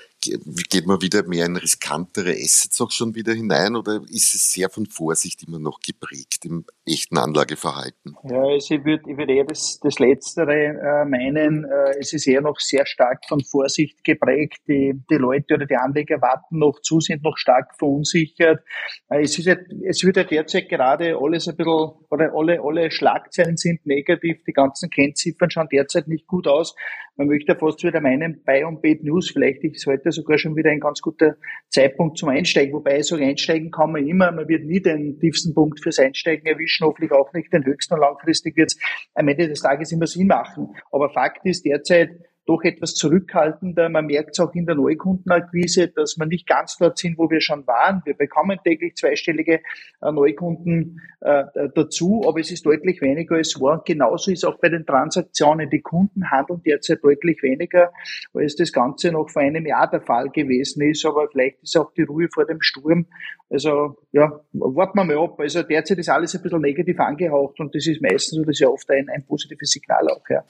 geht 0.69 0.87
man 0.87 1.01
wieder 1.01 1.27
mehr 1.27 1.47
in 1.47 1.57
riskantere 1.57 2.33
Assets 2.33 2.81
auch 2.81 2.91
schon 2.91 3.15
wieder 3.15 3.33
hinein 3.33 3.77
oder 3.77 4.03
ist 4.09 4.35
es 4.35 4.53
sehr 4.53 4.69
von 4.71 4.87
Vorsicht 4.87 5.43
immer 5.47 5.59
noch 5.59 5.81
geprägt 5.81 6.45
im 6.45 6.65
echten 6.87 7.19
Anlageverhalten? 7.19 8.17
Ja, 8.25 8.43
also 8.43 8.75
ich 8.75 8.85
würde 8.85 9.11
ich 9.11 9.17
würd 9.17 9.31
eher 9.31 9.45
das, 9.45 9.79
das 9.83 9.99
Letztere 9.99 10.55
äh, 10.55 11.05
meinen. 11.05 11.65
Äh, 11.65 11.99
es 11.99 12.13
ist 12.13 12.27
eher 12.27 12.41
noch 12.41 12.59
sehr 12.59 12.87
stark 12.87 13.25
von 13.29 13.41
Vorsicht 13.41 14.03
geprägt. 14.05 14.61
Die, 14.69 14.95
die 15.11 15.15
Leute 15.17 15.55
oder 15.55 15.67
die 15.67 15.77
Anleger 15.77 16.21
warten 16.21 16.59
noch 16.59 16.81
zu, 16.81 17.01
sind 17.01 17.23
noch 17.23 17.37
stark 17.37 17.75
verunsichert. 17.77 18.61
Äh, 19.09 19.23
es, 19.23 19.39
ist 19.39 19.47
ja, 19.47 19.57
es 19.85 20.03
wird 20.05 20.17
ja 20.17 20.25
derzeit 20.25 20.69
gerade 20.69 21.17
alles 21.21 21.49
ein 21.49 21.57
bisschen, 21.57 21.91
oder 22.11 22.33
alle, 22.35 22.61
alle 22.63 22.91
Schlagzeilen 22.91 23.57
sind 23.57 23.85
negativ, 23.87 24.43
die 24.45 24.53
ganzen 24.53 24.91
Kennziffern 24.91 25.51
schauen 25.51 25.69
derzeit 25.71 26.09
nicht 26.09 26.27
gut 26.27 26.47
aus. 26.47 26.75
Man 27.17 27.29
möchte 27.29 27.57
fast 27.57 27.83
wieder 27.83 28.01
meinen, 28.01 28.43
Buy 28.45 28.65
und 28.65 28.81
Bait 28.81 29.03
News, 29.03 29.31
vielleicht 29.31 29.65
ist 29.65 29.87
heute 29.87 30.13
sogar 30.19 30.39
schon 30.39 30.57
wieder 30.57 30.71
ein 30.71 30.81
ganz 30.81 31.01
guter 31.01 31.37
Zeitpunkt 31.69 32.19
zum 32.19 32.29
Einsteigen. 32.29 32.75
Wobei 32.75 33.03
so 33.03 33.17
einsteigen 33.17 33.71
kann 33.71 33.93
man 33.93 34.07
immer, 34.07 34.31
man 34.33 34.49
wird 34.49 34.65
nie 34.65 34.81
den 34.81 35.19
tiefsten 35.19 35.55
Punkt 35.55 35.83
fürs 35.83 35.99
Einsteigen 35.99 36.47
erwischen, 36.47 36.87
hoffentlich 36.87 37.13
auch 37.13 37.33
nicht 37.33 37.53
den 37.53 37.65
höchsten 37.65 37.95
und 37.95 38.01
langfristig 38.01 38.57
wird 38.57 38.73
es 38.73 38.79
am 39.15 39.29
Ende 39.29 39.49
des 39.49 39.61
Tages 39.61 39.93
immer 39.93 40.07
Sinn 40.07 40.27
machen. 40.27 40.75
Aber 40.91 41.11
Fakt 41.11 41.47
ist 41.47 41.65
derzeit, 41.65 42.11
doch 42.49 42.63
etwas 42.65 42.95
zurückhaltender. 42.95 43.91
Man 43.91 44.07
merkt 44.07 44.31
es 44.31 44.41
auch 44.41 44.55
in 44.55 44.65
der 44.65 44.75
Neukundenakquise, 44.75 45.89
dass 45.89 46.17
wir 46.19 46.25
nicht 46.25 46.47
ganz 46.47 46.79
dort 46.79 46.97
sind, 46.97 47.19
wo 47.19 47.29
wir 47.31 47.43
schon 47.43 47.67
waren. 47.67 48.01
Wir 48.07 48.15
bekommen 48.15 48.59
täglich 48.65 48.97
zweistellige 48.97 49.61
äh, 50.01 50.11
Neukunden 50.11 51.03
äh, 51.21 51.45
dazu, 51.75 52.23
aber 52.27 52.41
es 52.41 52.51
ist 52.51 52.65
deutlich 52.65 53.03
weniger 53.03 53.37
als 53.37 53.61
war. 53.61 53.83
Genauso 53.85 54.31
ist 54.31 54.47
auch 54.47 54.59
bei 54.59 54.71
den 54.71 54.87
Transaktionen. 54.87 55.69
Die 55.69 55.83
Kunden 55.83 56.31
handeln 56.31 56.63
derzeit 56.65 57.05
deutlich 57.05 57.43
weniger, 57.43 57.93
als 58.33 58.57
das 58.57 58.73
Ganze 58.73 59.13
noch 59.13 59.29
vor 59.29 59.43
einem 59.43 59.67
Jahr 59.67 59.91
der 59.91 60.01
Fall 60.01 60.31
gewesen 60.31 60.81
ist. 60.83 61.05
Aber 61.05 61.29
vielleicht 61.31 61.63
ist 61.63 61.77
auch 61.77 61.93
die 61.93 62.05
Ruhe 62.05 62.29
vor 62.33 62.47
dem 62.47 62.63
Sturm. 62.63 63.07
Also 63.51 63.99
ja, 64.13 64.41
warten 64.53 64.99
wir 64.99 65.05
mal 65.05 65.19
ab. 65.19 65.39
Also 65.39 65.63
derzeit 65.63 65.99
ist 65.99 66.09
alles 66.09 66.35
ein 66.35 66.43
bisschen 66.43 66.63
negativ 66.63 66.99
angehaucht 66.99 67.61
und 67.61 67.75
das 67.75 67.87
ist 67.87 68.01
meistens 68.01 68.39
oder 68.39 68.55
sehr 68.55 68.73
oft 68.73 68.91
ein, 68.91 69.11
ein 69.11 69.27
positives 69.27 69.71
Signal 69.71 70.09
auch. 70.09 70.27
Ja. 70.31 70.45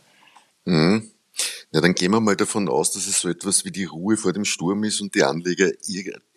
Mhm. 0.64 1.02
Na, 1.70 1.82
dann 1.82 1.94
gehen 1.94 2.12
wir 2.12 2.20
mal 2.20 2.34
davon 2.34 2.66
aus, 2.66 2.92
dass 2.92 3.06
es 3.06 3.20
so 3.20 3.28
etwas 3.28 3.66
wie 3.66 3.70
die 3.70 3.84
Ruhe 3.84 4.16
vor 4.16 4.32
dem 4.32 4.46
Sturm 4.46 4.84
ist 4.84 5.02
und 5.02 5.14
die 5.14 5.22
Anleger 5.22 5.70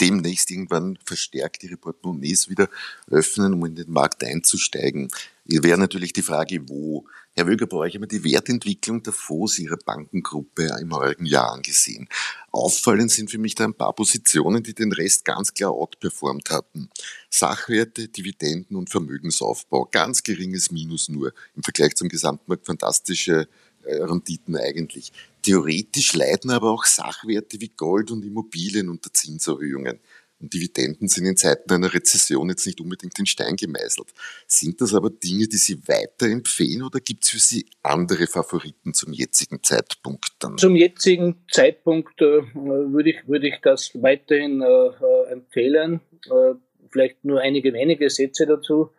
demnächst 0.02 0.52
irgendwann 0.52 1.00
verstärkt 1.06 1.64
ihre 1.64 1.78
Portemonnaies 1.78 2.50
wieder 2.50 2.70
öffnen, 3.10 3.54
um 3.54 3.66
in 3.66 3.76
den 3.76 3.90
Markt 3.90 4.26
einzusteigen. 4.26 5.08
Hier 5.48 5.64
wäre 5.64 5.78
natürlich 5.78 6.12
die 6.12 6.22
Frage, 6.22 6.68
wo. 6.68 7.08
Herr 7.34 7.48
Wöger, 7.48 7.66
bei 7.66 7.78
euch 7.78 7.96
haben 7.96 8.02
wir 8.02 8.08
die 8.10 8.26
Wertentwicklung 8.26 9.04
der 9.04 9.14
Fonds 9.14 9.58
Ihrer 9.58 9.78
Bankengruppe 9.78 10.70
im 10.82 10.94
heurigen 10.94 11.26
Jahr 11.26 11.54
angesehen. 11.54 12.10
Auffallend 12.52 13.10
sind 13.10 13.32
für 13.32 13.38
mich 13.38 13.56
da 13.56 13.64
ein 13.64 13.74
paar 13.74 13.94
Positionen, 13.94 14.64
die 14.64 14.74
den 14.74 14.92
Rest 14.92 15.24
ganz 15.24 15.54
klar 15.54 15.72
outperformt 15.72 16.50
hatten. 16.50 16.90
Sachwerte, 17.30 18.10
Dividenden 18.10 18.76
und 18.76 18.90
Vermögensaufbau. 18.90 19.88
Ganz 19.90 20.24
geringes 20.24 20.72
Minus 20.72 21.08
nur. 21.08 21.34
Im 21.56 21.64
Vergleich 21.64 21.96
zum 21.96 22.10
Gesamtmarkt 22.10 22.66
fantastische 22.66 23.48
Renditen 23.86 24.56
eigentlich. 24.56 25.12
Theoretisch 25.42 26.14
leiden 26.14 26.52
aber 26.52 26.72
auch 26.72 26.86
Sachwerte 26.86 27.60
wie 27.60 27.70
Gold 27.70 28.12
und 28.12 28.24
Immobilien 28.26 28.90
unter 28.90 29.14
Zinserhöhungen. 29.14 30.00
Und 30.42 30.54
Dividenden 30.54 31.08
sind 31.08 31.26
in 31.26 31.38
Zeiten 31.38 31.72
einer 31.72 31.94
Rezession 31.94 32.50
jetzt 32.50 32.66
nicht 32.66 32.82
unbedingt 32.82 33.18
in 33.20 33.28
Stein 33.28 33.56
gemeißelt. 33.56 34.08
Sind 34.48 34.82
das 34.82 34.96
aber 34.96 35.12
Dinge, 35.12 35.48
die 35.48 35.58
Sie 35.58 35.88
weiterempfehlen 35.88 36.82
oder 36.82 37.00
gibt 37.00 37.24
es 37.24 37.30
für 37.30 37.40
Sie 37.40 37.68
andere 37.84 38.26
Favoriten 38.26 38.96
zum 38.96 39.14
jetzigen 39.14 39.62
Zeitpunkt 39.62 40.32
dann? 40.40 40.58
Zum 40.58 40.76
jetzigen 40.76 41.44
Zeitpunkt 41.50 42.20
äh, 42.22 42.42
würde 42.56 43.12
ich, 43.12 43.28
würde 43.28 43.50
ich 43.50 43.60
das 43.62 43.92
weiterhin 43.94 44.62
äh, 44.62 44.66
äh 44.66 45.32
empfehlen. 45.32 46.02
Äh, 46.26 46.56
vielleicht 46.90 47.24
nur 47.24 47.40
einige 47.40 47.72
wenige 47.74 48.10
Sätze 48.10 48.48
dazu. 48.48 48.90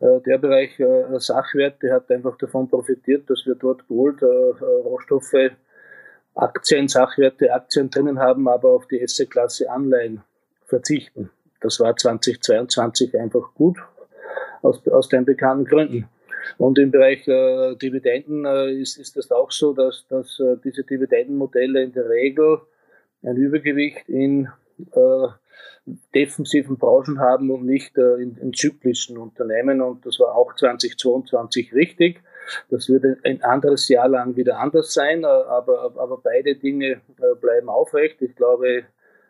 Äh, 0.00 0.20
der 0.20 0.38
Bereich 0.38 0.78
äh, 0.78 1.18
Sachwerte 1.18 1.92
hat 1.92 2.10
einfach 2.10 2.36
davon 2.38 2.68
profitiert, 2.68 3.28
dass 3.28 3.44
wir 3.46 3.54
dort 3.54 3.86
Gold, 3.88 4.22
äh, 4.22 4.26
Rohstoffe, 4.26 5.52
Aktien, 6.34 6.86
Sachwerte, 6.88 7.52
Aktien 7.52 7.90
drinnen 7.90 8.18
haben, 8.20 8.48
aber 8.48 8.70
auf 8.70 8.86
die 8.86 9.00
S-Klasse 9.00 9.70
Anleihen 9.70 10.22
verzichten. 10.66 11.30
Das 11.60 11.80
war 11.80 11.96
2022 11.96 13.18
einfach 13.18 13.54
gut, 13.54 13.78
aus, 14.62 14.86
aus 14.86 15.08
den 15.08 15.24
bekannten 15.24 15.64
Gründen. 15.64 16.08
Und 16.56 16.78
im 16.78 16.90
Bereich 16.90 17.26
äh, 17.26 17.74
Dividenden 17.74 18.44
äh, 18.44 18.72
ist, 18.72 18.96
ist 18.98 19.16
das 19.16 19.30
auch 19.32 19.50
so, 19.50 19.72
dass, 19.72 20.06
dass 20.08 20.38
äh, 20.38 20.56
diese 20.64 20.84
Dividendenmodelle 20.84 21.82
in 21.82 21.92
der 21.92 22.08
Regel 22.08 22.60
ein 23.22 23.36
Übergewicht 23.36 24.08
in 24.08 24.48
defensiven 26.14 26.76
Branchen 26.76 27.20
haben 27.20 27.50
und 27.50 27.64
nicht 27.64 27.96
äh, 27.96 28.14
in, 28.14 28.36
in 28.36 28.52
zyklischen 28.52 29.18
Unternehmen. 29.18 29.80
Und 29.80 30.04
das 30.04 30.18
war 30.18 30.34
auch 30.34 30.54
2022 30.54 31.72
richtig. 31.72 32.20
Das 32.70 32.88
wird 32.88 33.04
ein 33.24 33.42
anderes 33.42 33.88
Jahr 33.88 34.08
lang 34.08 34.36
wieder 34.36 34.58
anders 34.58 34.92
sein, 34.92 35.22
äh, 35.22 35.26
aber, 35.26 35.92
aber 35.96 36.18
beide 36.22 36.56
Dinge 36.56 36.86
äh, 36.86 37.34
bleiben 37.40 37.68
aufrecht. 37.68 38.20
Ich 38.22 38.34
glaube, 38.36 38.84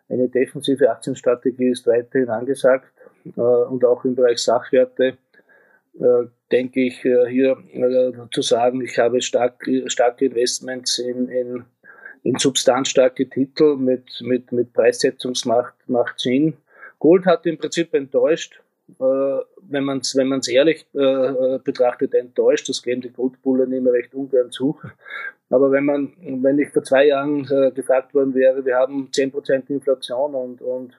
eine 0.08 0.28
defensive 0.28 0.90
Aktienstrategie 0.90 1.68
ist 1.70 1.87
weiterhin 1.87 2.30
angesagt 2.30 2.90
und 3.37 3.85
auch 3.85 4.06
im 4.06 4.14
Bereich 4.14 4.38
Sachwerte 4.38 5.18
denke 6.50 6.80
ich 6.80 7.00
hier 7.00 7.58
zu 8.30 8.40
sagen, 8.40 8.80
ich 8.80 8.99
habe 8.99 9.20
stark, 9.20 9.68
starke 9.88 10.25
Investments 10.25 10.99
in, 10.99 11.28
in 11.28 11.64
in 11.77 11.77
substanzstarke 12.37 13.28
Titel 13.28 13.76
mit, 13.76 14.20
mit, 14.20 14.52
mit 14.52 14.73
Preissetzungsmacht 14.73 15.75
macht 15.87 16.18
Sinn. 16.20 16.56
Gold 16.99 17.26
hat 17.26 17.47
im 17.47 17.58
Prinzip 17.58 17.94
enttäuscht, 17.94 18.61
äh, 18.99 19.04
wenn 19.68 19.85
man 19.85 19.99
es 19.99 20.16
wenn 20.16 20.28
man's 20.28 20.49
ehrlich 20.49 20.87
äh, 20.94 21.58
betrachtet, 21.62 22.14
enttäuscht. 22.14 22.68
Das 22.68 22.82
geben 22.82 23.02
die 23.02 23.12
Goldbullen 23.12 23.73
immer 23.73 23.92
recht 23.92 24.14
ungern 24.14 24.50
zu. 24.50 24.78
Aber 25.50 25.70
wenn 25.70 25.85
man, 25.85 26.12
wenn 26.20 26.58
ich 26.58 26.70
vor 26.70 26.82
zwei 26.82 27.06
Jahren 27.06 27.47
äh, 27.50 27.70
gefragt 27.70 28.14
worden 28.14 28.35
wäre, 28.35 28.64
wir 28.64 28.76
haben 28.76 29.08
10% 29.12 29.70
Inflation 29.70 30.35
und, 30.35 30.61
und 30.61 30.92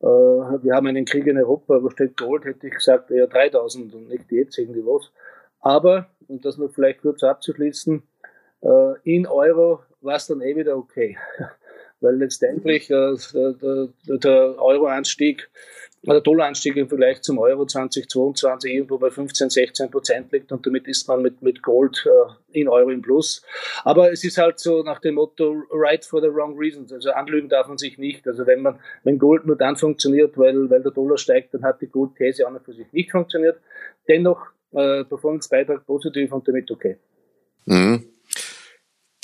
äh, 0.00 0.06
wir 0.06 0.74
haben 0.74 0.86
einen 0.86 1.04
Krieg 1.04 1.26
in 1.26 1.38
Europa, 1.38 1.82
wo 1.82 1.90
steht 1.90 2.16
Gold, 2.16 2.44
hätte 2.44 2.66
ich 2.66 2.74
gesagt, 2.74 3.10
eher 3.10 3.26
3000 3.26 3.94
und 3.94 4.08
nicht 4.08 4.30
die 4.30 4.36
jetzigen 4.36 4.72
Niveaus. 4.72 5.12
Aber, 5.60 6.08
und 6.28 6.44
das 6.44 6.56
noch 6.56 6.70
vielleicht 6.70 7.02
kurz 7.02 7.22
abzuschließen, 7.22 8.02
äh, 8.62 8.92
in 9.04 9.26
Euro 9.26 9.80
war 10.00 10.16
es 10.16 10.26
dann 10.26 10.40
eh 10.40 10.56
wieder 10.56 10.76
okay. 10.76 11.16
Weil 12.00 12.16
letztendlich 12.16 12.90
äh, 12.90 13.16
der, 13.34 13.88
der 14.06 14.62
Euro-Anstieg, 14.62 15.50
der 16.06 16.20
Dollar-Anstieg 16.20 16.76
im 16.76 16.88
Vergleich 16.88 17.22
zum 17.22 17.38
Euro 17.38 17.66
2022 17.66 18.72
irgendwo 18.72 18.98
bei 18.98 19.10
15, 19.10 19.50
16 19.50 19.90
Prozent 19.90 20.30
liegt 20.30 20.52
und 20.52 20.64
damit 20.64 20.86
ist 20.86 21.08
man 21.08 21.22
mit, 21.22 21.42
mit 21.42 21.60
Gold 21.60 22.06
äh, 22.06 22.60
in 22.60 22.68
Euro 22.68 22.90
im 22.90 23.02
Plus. 23.02 23.42
Aber 23.82 24.12
es 24.12 24.22
ist 24.22 24.38
halt 24.38 24.60
so 24.60 24.84
nach 24.84 25.00
dem 25.00 25.16
Motto 25.16 25.64
right 25.72 26.04
for 26.04 26.20
the 26.20 26.28
wrong 26.28 26.56
reasons. 26.56 26.92
Also 26.92 27.10
anlügen 27.10 27.48
darf 27.48 27.66
man 27.66 27.78
sich 27.78 27.98
nicht. 27.98 28.28
Also 28.28 28.46
wenn 28.46 28.62
man, 28.62 28.78
wenn 29.02 29.18
Gold 29.18 29.44
nur 29.44 29.56
dann 29.56 29.74
funktioniert, 29.74 30.38
weil, 30.38 30.70
weil 30.70 30.82
der 30.82 30.92
Dollar 30.92 31.18
steigt, 31.18 31.52
dann 31.54 31.64
hat 31.64 31.80
die 31.80 31.88
Gold-These 31.88 32.46
auch 32.46 32.52
noch 32.52 32.62
für 32.62 32.74
sich 32.74 32.92
nicht 32.92 33.10
funktioniert. 33.10 33.58
Dennoch 34.06 34.46
äh, 34.70 35.02
Performance-Beitrag 35.02 35.84
positiv 35.84 36.32
und 36.32 36.46
damit 36.46 36.70
okay. 36.70 36.96
Mhm. 37.66 38.17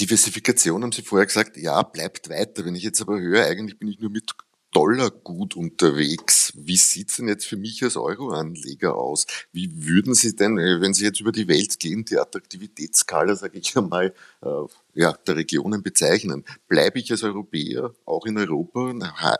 Diversifikation 0.01 0.83
haben 0.83 0.93
Sie 0.93 1.03
vorher 1.03 1.27
gesagt, 1.27 1.57
ja, 1.57 1.83
bleibt 1.83 2.29
weiter. 2.29 2.65
Wenn 2.65 2.75
ich 2.75 2.83
jetzt 2.83 3.01
aber 3.01 3.21
höre, 3.21 3.47
eigentlich 3.47 3.79
bin 3.79 3.89
ich 3.89 4.01
nur 4.01 4.11
mit 4.11 4.33
Dollar 4.75 5.11
gut 5.11 5.55
unterwegs. 5.55 6.53
Wie 6.57 6.77
sieht's 6.77 7.17
denn 7.17 7.29
jetzt 7.29 7.47
für 7.47 7.57
mich 7.57 7.83
als 7.85 7.97
Euro-Anleger 7.97 8.97
aus? 8.97 9.27
Wie 9.53 9.71
würden 9.87 10.15
Sie 10.15 10.35
denn, 10.35 10.59
äh, 10.59 10.81
wenn 10.81 10.93
Sie 10.95 11.05
jetzt 11.05 11.21
über 11.21 11.31
die 11.31 11.47
Welt 11.47 11.79
gehen, 11.79 12.05
die 12.05 12.19
Attraktivitätsskala, 12.19 13.37
sage 13.37 13.59
ich 13.59 13.77
einmal, 13.79 14.13
äh, 14.43 14.49
ja, 14.95 15.13
der 15.13 15.37
Regionen 15.37 15.85
bezeichnen? 15.85 16.45
Bleibe 16.67 16.99
ich 16.99 17.11
als 17.13 17.23
Europäer 17.23 17.95
auch 18.05 18.27
in 18.27 18.37
Europa 18.37 18.93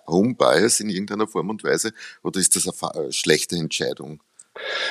Home 0.07 0.37
Bias 0.37 0.79
in 0.79 0.89
irgendeiner 0.89 1.27
Form 1.27 1.51
und 1.51 1.65
Weise 1.65 1.93
oder 2.23 2.39
ist 2.39 2.55
das 2.55 2.69
eine 2.83 3.13
schlechte 3.13 3.57
Entscheidung? 3.57 4.23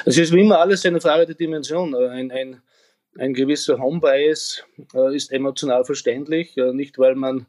Es 0.03 0.17
ist 0.17 0.33
wie 0.33 0.41
immer 0.41 0.59
alles 0.59 0.85
eine 0.85 0.99
Frage 0.99 1.25
der 1.25 1.35
Dimension. 1.35 1.95
Ein, 1.95 2.31
ein 2.31 2.61
ein 3.17 3.33
gewisser 3.33 3.79
Home-Bias 3.79 4.63
äh, 4.93 5.15
ist 5.15 5.31
emotional 5.31 5.85
verständlich, 5.85 6.57
äh, 6.57 6.73
nicht 6.73 6.97
weil 6.97 7.15
man 7.15 7.45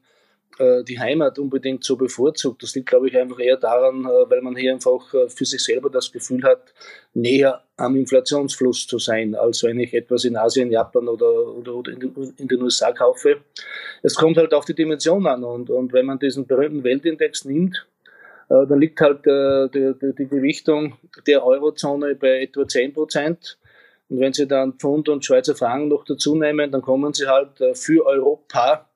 äh, 0.59 0.85
die 0.85 1.01
Heimat 1.01 1.39
unbedingt 1.39 1.85
so 1.85 1.97
bevorzugt. 1.97 2.63
Das 2.63 2.75
liegt, 2.75 2.89
glaube 2.89 3.09
ich, 3.09 3.17
einfach 3.17 3.41
eher 3.41 3.57
daran, 3.57 4.05
äh, 4.05 4.31
weil 4.31 4.41
man 4.41 4.57
hier 4.57 4.73
einfach 4.73 5.13
äh, 5.13 5.29
für 5.29 5.45
sich 5.45 5.65
selber 5.65 5.91
das 5.91 6.13
Gefühl 6.13 6.45
hat, 6.45 6.73
näher 7.13 7.63
am 7.77 7.97
Inflationsfluss 7.97 8.87
zu 8.87 8.99
sein, 8.99 9.35
als 9.35 9.65
wenn 9.65 9.81
ich 9.81 9.95
etwas 9.95 10.25
in 10.25 10.37
Asien, 10.37 10.71
Japan 10.71 11.09
oder, 11.09 11.31
oder, 11.31 11.75
oder 11.75 11.93
in, 11.93 12.49
den 12.49 12.63
USA 12.63 12.93
kaufe. 12.93 13.39
Es 14.03 14.15
kommt 14.15 14.37
halt 14.37 14.55
auf 14.55 14.65
die 14.65 14.75
Dimension 14.75 15.27
an 15.27 15.43
und, 15.43 15.71
und 15.71 15.93
wenn 15.93 16.07
man 16.07 16.19
diesen 16.19 16.47
berühmten 16.47 16.85
Weltindex 16.85 17.45
nimmt, 17.45 17.87
äh, 18.49 18.67
dann 18.67 18.79
liegt 18.79 19.01
halt 19.01 19.25
die, 19.27 19.95
die, 20.01 20.15
die 20.15 20.29
Gewichtung 20.29 20.99
der 21.27 21.45
Eurozone 21.45 22.15
bei 22.15 22.43
etwa 22.43 22.69
10 22.69 22.93
Prozent 22.93 23.59
und 24.09 24.21
wenn 24.21 24.33
Sie 24.33 24.47
dann 24.47 24.75
Pfund 24.75 25.09
und 25.09 25.25
Schweizer 25.25 25.55
Franken 25.55 25.89
noch 25.89 26.05
dazu 26.05 26.35
nehmen, 26.35 26.71
dann 26.71 26.83
kommen 26.83 27.13
Sie 27.15 27.27
halt 27.27 27.61
äh, 27.61 27.75
für 27.75 28.05
Europa 28.05 28.89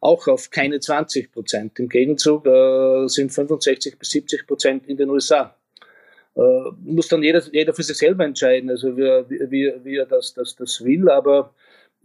auch 0.00 0.26
auf 0.28 0.50
keine 0.50 0.80
20 0.80 1.32
Prozent. 1.32 1.78
Im 1.78 1.88
Gegenzug 1.88 2.46
äh, 2.46 3.06
sind 3.08 3.32
65 3.32 3.98
bis 3.98 4.10
70 4.10 4.46
Prozent 4.46 4.86
in 4.86 4.96
den 4.96 5.10
USA. 5.10 5.54
Äh, 6.34 6.40
muss 6.84 7.08
dann 7.08 7.22
jeder, 7.22 7.42
jeder 7.52 7.72
für 7.72 7.82
sich 7.82 7.96
selber 7.96 8.24
entscheiden, 8.24 8.70
also 8.70 8.96
wie, 8.96 9.02
wie, 9.50 9.72
wie 9.84 9.96
er 9.96 10.06
das, 10.06 10.34
das, 10.34 10.54
das 10.56 10.84
will, 10.84 11.08
aber 11.08 11.54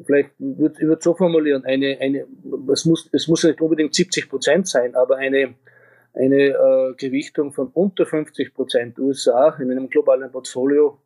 vielleicht 0.05 0.31
würde 0.39 0.75
ich 0.79 0.87
würd 0.87 1.03
so 1.03 1.13
formulieren, 1.13 1.65
eine, 1.65 1.97
eine, 1.99 2.25
es, 2.71 2.85
muss, 2.85 3.09
es 3.11 3.27
muss 3.27 3.43
nicht 3.43 3.59
unbedingt 3.61 3.93
70 3.93 4.29
Prozent 4.29 4.67
sein, 4.67 4.95
aber 4.95 5.17
eine, 5.17 5.55
eine 6.13 6.43
äh, 6.47 6.93
Gewichtung 6.95 7.51
von 7.51 7.69
unter 7.73 8.05
50 8.05 8.53
Prozent 8.53 8.99
USA 8.99 9.57
in 9.59 9.69
einem 9.69 9.89
globalen 9.89 10.31
Portfolio 10.31 10.97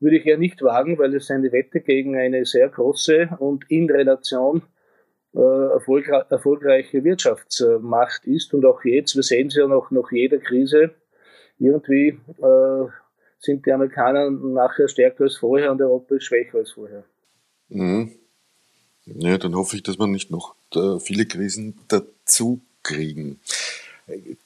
würde 0.00 0.18
ich 0.18 0.26
eher 0.26 0.38
nicht 0.38 0.62
wagen, 0.62 0.98
weil 0.98 1.14
es 1.14 1.30
eine 1.30 1.52
Wette 1.52 1.80
gegen 1.80 2.16
eine 2.16 2.44
sehr 2.44 2.68
große 2.68 3.30
und 3.38 3.70
in 3.70 3.90
Relation 3.90 4.62
äh, 5.34 5.40
erfolgre 5.40 6.26
erfolgreiche 6.30 7.04
Wirtschaftsmacht 7.04 8.26
ist. 8.26 8.54
Und 8.54 8.64
auch 8.64 8.84
jetzt, 8.84 9.16
wir 9.16 9.22
sehen 9.22 9.48
es 9.48 9.54
ja 9.54 9.66
noch 9.66 9.90
nach 9.90 10.10
jeder 10.10 10.38
Krise, 10.38 10.90
irgendwie 11.58 12.18
äh, 12.38 12.86
sind 13.38 13.64
die 13.66 13.72
Amerikaner 13.72 14.30
nachher 14.30 14.88
stärker 14.88 15.24
als 15.24 15.36
vorher 15.36 15.72
und 15.72 15.80
Europa 15.80 16.16
ist 16.16 16.24
schwächer 16.24 16.58
als 16.58 16.72
vorher. 16.72 17.04
Mhm. 17.68 18.12
Ja, 19.04 19.38
dann 19.38 19.54
hoffe 19.54 19.76
ich, 19.76 19.82
dass 19.82 19.98
wir 19.98 20.06
nicht 20.06 20.30
noch 20.30 20.56
äh, 20.74 20.98
viele 20.98 21.26
Krisen 21.26 21.78
dazu 21.88 22.60
kriegen. 22.82 23.40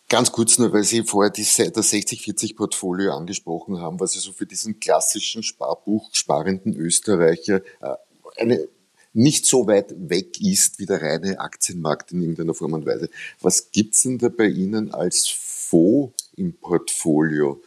Ganz 0.08 0.32
kurz 0.32 0.58
nur, 0.58 0.72
weil 0.72 0.84
Sie 0.84 1.02
vorher 1.02 1.30
das 1.30 1.58
60-40-Portfolio 1.58 3.12
angesprochen 3.12 3.78
haben, 3.78 4.00
was 4.00 4.14
ja 4.14 4.20
so 4.20 4.32
für 4.32 4.46
diesen 4.46 4.80
klassischen 4.80 5.42
Sparbuch 5.42 6.08
sparenden 6.12 6.74
Österreicher 6.74 7.60
äh, 7.80 7.96
eine 8.36 8.68
nicht 9.12 9.44
so 9.44 9.66
weit 9.66 9.92
weg 9.96 10.40
ist 10.40 10.78
wie 10.78 10.86
der 10.86 11.02
reine 11.02 11.40
Aktienmarkt 11.40 12.12
in 12.12 12.20
irgendeiner 12.20 12.54
Form 12.54 12.74
und 12.74 12.86
Weise. 12.86 13.10
Was 13.40 13.72
gibt's 13.72 14.02
denn 14.02 14.18
da 14.18 14.28
bei 14.28 14.46
Ihnen 14.46 14.94
als 14.94 15.28
Fonds 15.28 16.30
im 16.36 16.54
Portfolio, 16.54 17.60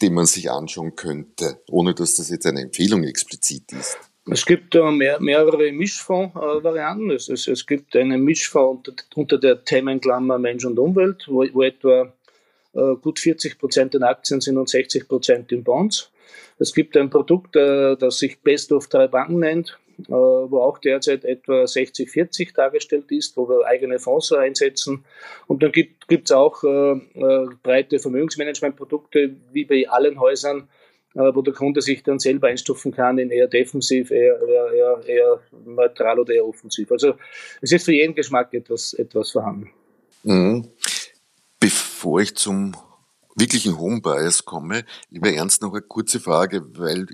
den 0.00 0.14
man 0.14 0.26
sich 0.26 0.50
anschauen 0.50 0.94
könnte, 0.94 1.62
ohne 1.70 1.94
dass 1.94 2.16
das 2.16 2.28
jetzt 2.28 2.46
eine 2.46 2.60
Empfehlung 2.60 3.04
explizit 3.04 3.72
ist? 3.72 3.96
Es 4.30 4.46
gibt 4.46 4.74
äh, 4.76 4.90
mehr, 4.92 5.20
mehrere 5.20 5.72
Mischfonds-Varianten. 5.72 7.10
es, 7.10 7.28
es, 7.28 7.48
es, 7.48 7.66
gibt 7.66 7.96
einen 7.96 8.22
Mischfonds 8.22 8.88
unter, 8.88 9.04
unter 9.16 9.38
der 9.38 9.64
Themenklammer 9.64 10.38
Mensch 10.38 10.64
und 10.64 10.78
Umwelt, 10.78 11.24
wo, 11.26 11.44
wo 11.52 11.62
etwa 11.62 12.12
äh, 12.72 12.94
gut 13.00 13.18
40 13.18 13.58
Prozent 13.58 13.96
in 13.96 14.04
Aktien 14.04 14.40
sind 14.40 14.58
und 14.58 14.68
60 14.68 15.08
Prozent 15.08 15.50
in 15.50 15.64
Bonds. 15.64 16.12
Es 16.60 16.72
gibt 16.72 16.96
ein 16.96 17.10
Produkt, 17.10 17.56
äh, 17.56 17.96
das 17.96 18.18
sich 18.18 18.40
Best 18.40 18.70
of 18.70 18.86
drei 18.86 19.08
Banken 19.08 19.40
nennt, 19.40 19.76
äh, 19.98 20.12
wo 20.12 20.60
auch 20.60 20.78
derzeit 20.78 21.24
etwa 21.24 21.64
60-40 21.64 22.54
dargestellt 22.54 23.10
ist, 23.10 23.36
wo 23.36 23.48
wir 23.48 23.66
eigene 23.66 23.98
Fonds 23.98 24.32
einsetzen. 24.32 25.04
Und 25.48 25.64
dann 25.64 25.72
gibt 25.72 26.06
es 26.10 26.30
auch 26.30 26.62
äh, 26.62 26.92
äh, 26.92 27.48
breite 27.60 27.98
Vermögensmanagementprodukte, 27.98 29.34
wie 29.50 29.64
bei 29.64 29.88
allen 29.88 30.20
Häusern, 30.20 30.60
äh, 30.60 30.81
wo 31.14 31.42
der 31.42 31.54
Kunde 31.54 31.82
sich 31.82 32.02
dann 32.02 32.18
selber 32.18 32.48
einstufen 32.48 32.92
kann 32.92 33.18
in 33.18 33.30
eher 33.30 33.48
defensiv, 33.48 34.10
eher, 34.10 34.40
eher, 34.40 34.72
eher, 34.72 35.02
eher 35.06 35.40
neutral 35.64 36.18
oder 36.18 36.34
eher 36.34 36.46
offensiv. 36.46 36.90
Also 36.90 37.14
es 37.60 37.72
ist 37.72 37.84
für 37.84 37.92
jeden 37.92 38.14
Geschmack 38.14 38.52
etwas, 38.54 38.94
etwas 38.94 39.30
vorhanden. 39.30 39.70
Mhm. 40.22 40.68
Bevor 41.60 42.20
ich 42.20 42.34
zum 42.34 42.76
wirklichen 43.36 43.78
Homebias 43.78 44.44
komme, 44.44 44.84
lieber 45.10 45.32
Ernst, 45.32 45.62
noch 45.62 45.72
eine 45.72 45.82
kurze 45.82 46.20
Frage, 46.20 46.62
weil 46.78 47.06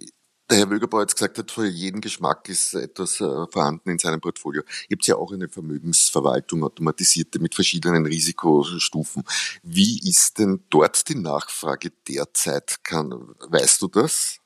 der 0.51 0.59
Herr 0.59 0.71
Wögerbauer 0.71 1.07
gesagt 1.07 1.39
hat, 1.39 1.51
für 1.51 1.67
jeden 1.67 2.01
Geschmack 2.01 2.49
ist 2.49 2.75
etwas 2.75 3.21
äh, 3.21 3.47
vorhanden 3.51 3.91
in 3.91 3.99
seinem 3.99 4.21
Portfolio. 4.21 4.63
Ihr 4.89 4.97
habt 4.97 5.07
ja 5.07 5.17
auch 5.17 5.33
eine 5.33 5.49
Vermögensverwaltung 5.49 6.65
automatisierte 6.65 7.39
mit 7.39 7.55
verschiedenen 7.55 8.07
Risikostufen. 8.07 9.25
Wie 9.63 10.01
ist 10.09 10.39
denn 10.39 10.65
dort 10.71 11.09
die 11.09 11.17
Nachfrage 11.17 11.91
derzeit? 12.09 12.79
Kann, 12.83 13.11
weißt 13.49 13.83
du 13.83 13.89
das? 13.89 14.41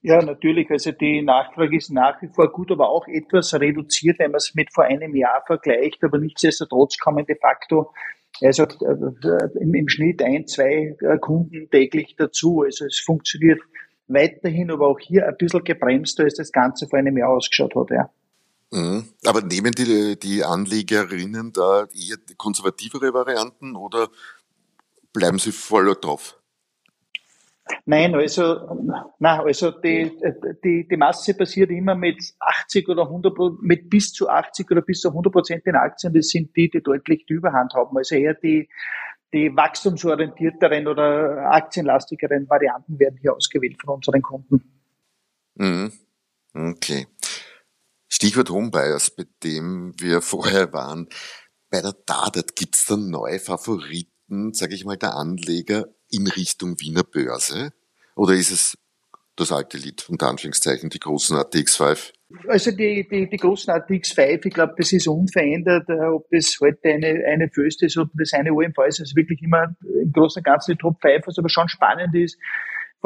Ja, 0.00 0.22
natürlich. 0.22 0.70
Also 0.70 0.92
die 0.92 1.20
Nachfrage 1.20 1.76
ist 1.76 1.90
nach 1.90 2.20
wie 2.22 2.28
vor 2.28 2.50
gut, 2.50 2.70
aber 2.70 2.88
auch 2.88 3.06
etwas 3.06 3.52
reduziert, 3.52 4.18
wenn 4.18 4.30
man 4.30 4.38
es 4.38 4.54
mit 4.54 4.72
vor 4.72 4.84
einem 4.84 5.14
Jahr 5.14 5.42
vergleicht. 5.46 6.02
Aber 6.02 6.18
nichtsdestotrotz 6.18 6.96
kommen 6.96 7.26
de 7.26 7.36
facto 7.38 7.92
also 8.42 8.64
äh, 8.64 9.60
im, 9.60 9.74
im 9.74 9.88
Schnitt 9.88 10.22
ein, 10.22 10.46
zwei 10.46 10.94
äh, 11.00 11.18
Kunden 11.18 11.70
täglich 11.70 12.16
dazu. 12.16 12.62
Also 12.62 12.84
es 12.86 13.00
funktioniert 13.00 13.60
weiterhin 14.08 14.70
aber 14.70 14.86
auch 14.88 14.98
hier 14.98 15.26
ein 15.26 15.36
bisschen 15.36 15.64
gebremst, 15.64 16.20
als 16.20 16.34
das 16.34 16.52
Ganze 16.52 16.86
vor 16.88 16.98
einem 16.98 17.16
Jahr 17.16 17.30
ausgeschaut 17.30 17.74
hat. 17.74 17.90
Ja. 17.90 18.10
Mhm. 18.70 19.08
Aber 19.24 19.42
nehmen 19.42 19.72
die, 19.72 20.18
die 20.18 20.44
Anlegerinnen 20.44 21.52
da 21.52 21.86
eher 21.92 22.16
konservativere 22.36 23.12
Varianten 23.14 23.76
oder 23.76 24.08
bleiben 25.12 25.38
sie 25.38 25.52
voll 25.52 25.94
drauf? 26.00 26.38
Nein, 27.84 28.14
also, 28.14 29.12
nein, 29.18 29.40
also 29.40 29.72
die, 29.72 30.12
die, 30.62 30.86
die 30.88 30.96
Masse 30.96 31.34
passiert 31.34 31.70
immer 31.70 31.96
mit 31.96 32.22
80 32.38 32.88
oder 32.88 33.02
100, 33.02 33.34
mit 33.60 33.90
bis 33.90 34.12
zu 34.12 34.28
80 34.28 34.70
oder 34.70 34.82
bis 34.82 35.00
zu 35.00 35.08
100 35.08 35.32
Prozent 35.32 35.66
in 35.66 35.74
Aktien. 35.74 36.14
Das 36.14 36.28
sind 36.28 36.54
die, 36.56 36.70
die 36.70 36.80
deutlich 36.80 37.26
die 37.26 37.34
Überhand 37.34 37.74
haben. 37.74 37.96
Also 37.96 38.14
eher 38.14 38.34
die, 38.34 38.68
die 39.36 39.54
wachstumsorientierteren 39.54 40.86
oder 40.88 41.50
aktienlastigeren 41.50 42.48
Varianten 42.48 42.98
werden 42.98 43.18
hier 43.20 43.34
ausgewählt 43.34 43.76
von 43.78 43.96
unseren 43.96 44.22
Kunden. 44.22 44.82
Mhm. 45.56 45.92
Okay. 46.54 47.06
Stichwort 48.08 48.48
Homebuyers, 48.48 49.10
bei 49.10 49.24
dem 49.42 49.92
wir 49.98 50.22
vorher 50.22 50.72
waren. 50.72 51.08
Bei 51.68 51.82
der 51.82 51.92
Dadat 51.92 52.56
gibt 52.56 52.76
es 52.76 52.86
dann 52.86 53.10
neue 53.10 53.38
Favoriten, 53.38 54.54
sage 54.54 54.74
ich 54.74 54.86
mal, 54.86 54.96
der 54.96 55.14
Anleger 55.16 55.88
in 56.08 56.26
Richtung 56.26 56.80
Wiener 56.80 57.04
Börse? 57.04 57.72
Oder 58.14 58.34
ist 58.34 58.50
es 58.50 58.78
das 59.34 59.52
alte 59.52 59.76
Lied, 59.76 60.08
unter 60.08 60.28
Anführungszeichen, 60.28 60.88
die 60.88 61.00
großen 61.00 61.36
ATX5? 61.36 62.12
Also 62.48 62.72
die, 62.72 63.06
die, 63.08 63.28
die 63.28 63.36
großen 63.36 63.72
ATX5, 63.72 64.46
ich 64.46 64.54
glaube, 64.54 64.74
das 64.76 64.92
ist 64.92 65.06
unverändert, 65.06 65.88
äh, 65.88 66.06
ob 66.06 66.28
das 66.30 66.56
heute 66.60 66.88
eine, 66.88 67.24
eine 67.24 67.48
First 67.48 67.82
ist, 67.84 67.96
ob 67.98 68.08
das 68.14 68.32
eine 68.32 68.52
OMV 68.52 68.78
ist, 68.88 69.00
also 69.00 69.14
wirklich 69.14 69.40
immer 69.42 69.76
im 70.02 70.12
Großen 70.12 70.40
und 70.40 70.44
Ganzen 70.44 70.72
die 70.72 70.78
Top 70.78 71.00
5, 71.00 71.26
was 71.26 71.38
aber 71.38 71.48
schon 71.48 71.68
spannend 71.68 72.14
ist, 72.16 72.36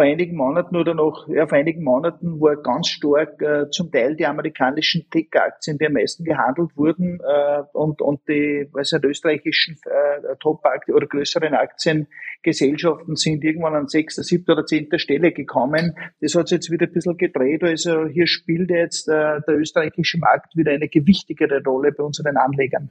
vor 0.01 0.07
einigen 0.07 0.35
Monaten 0.35 0.77
oder 0.77 0.95
noch, 0.95 1.29
ja, 1.29 1.47
vor 1.47 1.59
einigen 1.59 1.85
Monaten 1.85 2.41
war 2.41 2.57
ganz 2.57 2.89
stark 2.89 3.43
äh, 3.43 3.69
zum 3.69 3.93
Teil 3.93 4.17
die 4.17 4.25
amerikanischen 4.25 5.05
Tech-Aktien, 5.11 5.77
die 5.77 5.89
am 5.89 5.93
meisten 5.93 6.25
gehandelt 6.25 6.75
wurden, 6.75 7.21
äh, 7.21 7.63
und, 7.75 8.01
und 8.01 8.27
die, 8.27 8.67
was 8.73 8.93
halt 8.93 9.05
österreichischen 9.05 9.77
äh, 9.85 10.37
Top-Aktien 10.41 10.97
oder 10.97 11.07
größeren 11.07 11.53
Aktiengesellschaften 11.53 13.15
sind 13.15 13.45
irgendwann 13.45 13.75
an 13.75 13.89
sechster, 13.89 14.23
siebter 14.23 14.55
oder 14.55 14.65
zehnter 14.65 14.99
Stelle 14.99 15.33
gekommen. 15.33 15.95
Das 16.23 16.35
hat 16.35 16.49
sich 16.49 16.57
jetzt 16.57 16.71
wieder 16.71 16.87
ein 16.87 16.93
bisschen 16.95 17.19
gedreht. 17.19 17.63
Also 17.63 18.07
hier 18.07 18.27
spielt 18.27 18.71
jetzt 18.71 19.07
äh, 19.07 19.43
der 19.47 19.59
österreichische 19.59 20.17
Markt 20.17 20.57
wieder 20.57 20.73
eine 20.73 20.89
gewichtigere 20.89 21.63
Rolle 21.63 21.93
bei 21.93 22.03
unseren 22.03 22.39
Anlegern. 22.39 22.91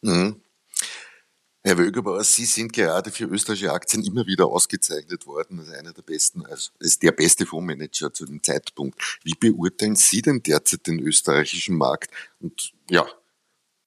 Mhm. 0.00 0.42
Herr 1.64 1.78
Wögerbauer, 1.78 2.24
Sie 2.24 2.44
sind 2.44 2.72
gerade 2.72 3.12
für 3.12 3.26
österreichische 3.26 3.72
Aktien 3.72 4.04
immer 4.04 4.26
wieder 4.26 4.46
ausgezeichnet 4.46 5.28
worden 5.28 5.60
als 5.60 5.70
einer 5.70 5.92
der 5.92 6.02
besten, 6.02 6.44
also 6.44 6.72
als 6.80 6.98
der 6.98 7.12
beste 7.12 7.46
Fondsmanager 7.46 8.12
zu 8.12 8.26
dem 8.26 8.42
Zeitpunkt. 8.42 9.00
Wie 9.22 9.34
beurteilen 9.38 9.94
Sie 9.94 10.22
denn 10.22 10.42
derzeit 10.42 10.88
den 10.88 10.98
österreichischen 10.98 11.76
Markt? 11.76 12.10
Und 12.40 12.72
ja. 12.90 13.06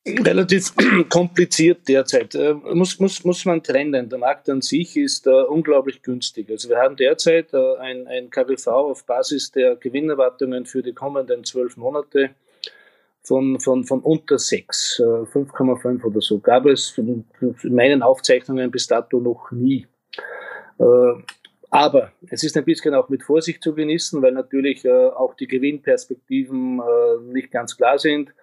Relativ 0.08 0.74
kompliziert 1.10 1.86
derzeit. 1.90 2.34
Äh, 2.36 2.54
muss, 2.54 2.98
muss, 3.00 3.26
muss 3.26 3.44
man 3.44 3.62
trennen. 3.62 4.08
Der 4.08 4.20
Markt 4.20 4.50
an 4.50 4.62
sich 4.62 4.96
ist 4.96 5.28
uh, 5.28 5.44
unglaublich 5.50 6.02
günstig. 6.02 6.50
Also 6.50 6.70
wir 6.70 6.78
haben 6.78 6.96
derzeit 6.96 7.54
uh, 7.54 7.74
ein, 7.76 8.08
ein 8.08 8.30
KGV 8.30 8.68
auf 8.68 9.06
Basis 9.06 9.52
der 9.52 9.76
Gewinnerwartungen 9.76 10.66
für 10.66 10.82
die 10.82 10.94
kommenden 10.94 11.44
zwölf 11.44 11.76
Monate 11.76 12.36
von, 13.26 13.60
von, 13.60 13.84
von 13.84 14.02
unter 14.02 14.38
6, 14.38 15.02
5,5 15.04 16.00
äh, 16.00 16.06
oder 16.06 16.22
so, 16.22 16.40
gab 16.40 16.66
es 16.66 16.98
in 16.98 17.26
meinen 17.64 18.02
Aufzeichnungen 18.02 18.72
bis 18.72 18.88
dato 18.88 19.20
noch 19.20 19.52
nie. 19.52 19.88
Äh, 20.80 21.14
aber 21.72 22.12
es 22.30 22.44
ist 22.44 22.56
ein 22.56 22.64
bisschen 22.64 22.94
auch 22.94 23.10
mit 23.10 23.24
Vorsicht 23.24 23.62
zu 23.62 23.74
genießen, 23.74 24.22
weil 24.22 24.32
natürlich 24.32 24.86
äh, 24.86 24.92
auch 24.92 25.34
die 25.34 25.48
Gewinnperspektiven 25.48 26.82
nicht 27.32 27.52
ganz 27.52 27.76
klar 27.76 27.98
sind. 27.98 28.34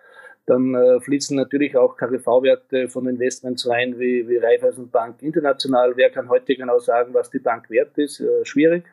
Dann 0.44 1.00
fließen 1.00 1.36
natürlich 1.36 1.76
auch 1.76 1.96
KGV-Werte 1.96 2.88
von 2.88 3.06
Investments 3.06 3.68
rein 3.68 3.96
wie, 4.00 4.28
wie 4.28 4.38
Raiffeisenbank 4.38 5.22
international. 5.22 5.96
Wer 5.96 6.10
kann 6.10 6.28
heute 6.28 6.56
genau 6.56 6.80
sagen, 6.80 7.14
was 7.14 7.30
die 7.30 7.38
Bank 7.38 7.70
wert 7.70 7.96
ist? 7.96 8.20
Schwierig 8.42 8.84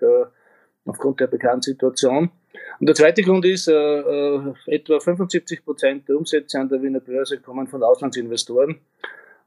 aufgrund 0.89 1.19
der 1.19 1.27
bekannten 1.27 1.61
Situation. 1.61 2.31
Und 2.79 2.87
der 2.87 2.95
zweite 2.95 3.21
Grund 3.21 3.45
ist, 3.45 3.67
äh, 3.67 3.73
äh, 3.73 4.53
etwa 4.67 4.99
75 4.99 5.63
Prozent 5.63 6.09
der 6.09 6.17
Umsätze 6.17 6.59
an 6.59 6.69
der 6.69 6.81
Wiener 6.81 6.99
Börse 6.99 7.39
kommen 7.39 7.67
von 7.67 7.83
Auslandsinvestoren 7.83 8.79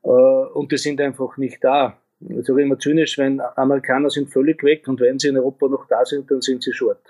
äh, 0.04 0.08
und 0.08 0.70
die 0.70 0.78
sind 0.78 1.00
einfach 1.00 1.36
nicht 1.36 1.62
da. 1.62 1.98
Ich 2.20 2.46
sage 2.46 2.62
immer 2.62 2.78
zynisch, 2.78 3.18
wenn 3.18 3.40
Amerikaner 3.40 4.08
sind 4.08 4.30
völlig 4.30 4.62
weg 4.62 4.86
und 4.86 5.00
wenn 5.00 5.18
sie 5.18 5.28
in 5.28 5.36
Europa 5.36 5.66
noch 5.66 5.86
da 5.88 6.04
sind, 6.04 6.30
dann 6.30 6.40
sind 6.40 6.62
sie 6.62 6.72
short. 6.72 7.02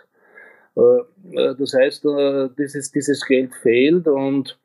Äh, 0.76 0.80
äh 0.80 1.54
das 1.58 1.74
heißt, 1.74 2.04
äh, 2.06 2.48
dieses, 2.58 2.90
dieses 2.92 3.26
Geld 3.26 3.54
fehlt 3.54 4.08
und 4.08 4.58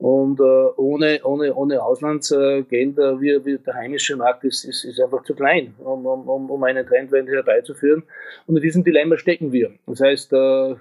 Und 0.00 0.40
äh, 0.40 0.42
ohne, 0.42 1.20
ohne, 1.24 1.54
ohne 1.54 1.82
Auslandsgelder, 1.82 3.20
wie, 3.20 3.44
wie 3.44 3.58
der 3.58 3.74
heimische 3.74 4.16
Markt 4.16 4.44
ist, 4.44 4.64
ist, 4.64 4.82
ist 4.84 4.98
einfach 4.98 5.22
zu 5.24 5.34
klein, 5.34 5.74
um, 5.78 6.06
um, 6.06 6.50
um 6.50 6.64
eine 6.64 6.86
Trendwende 6.86 7.32
herbeizuführen. 7.32 8.04
Und 8.46 8.56
in 8.56 8.62
diesem 8.62 8.82
Dilemma 8.82 9.18
stecken 9.18 9.52
wir. 9.52 9.72
Das 9.86 10.00
heißt, 10.00 10.32
äh, 10.32 10.74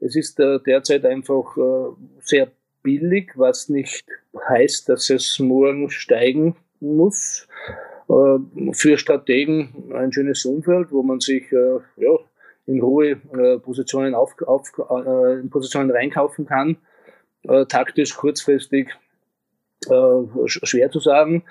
es 0.00 0.14
ist 0.14 0.38
äh, 0.40 0.58
derzeit 0.66 1.06
einfach 1.06 1.56
äh, 1.56 1.94
sehr 2.20 2.48
billig, 2.82 3.32
was 3.36 3.70
nicht 3.70 4.04
heißt, 4.46 4.90
dass 4.90 5.08
es 5.08 5.38
morgen 5.38 5.88
steigen 5.88 6.54
muss. 6.78 7.48
Äh, 8.10 8.72
für 8.72 8.98
Strategen 8.98 9.90
ein 9.94 10.12
schönes 10.12 10.44
Umfeld, 10.44 10.92
wo 10.92 11.02
man 11.02 11.20
sich 11.20 11.50
äh, 11.50 11.78
ja, 11.96 12.18
in 12.66 12.82
hohe 12.82 13.12
äh, 13.12 13.58
Positionen, 13.58 14.14
auf, 14.14 14.34
auf, 14.42 14.70
äh, 14.90 15.40
in 15.40 15.48
Positionen 15.48 15.90
reinkaufen 15.90 16.44
kann 16.44 16.76
äh, 17.48 17.66
taktisch 17.66 18.14
kurzfristig 18.14 18.88
äh, 19.86 20.22
schwer 20.46 20.90
zu 20.90 21.00
sagen. 21.00 21.44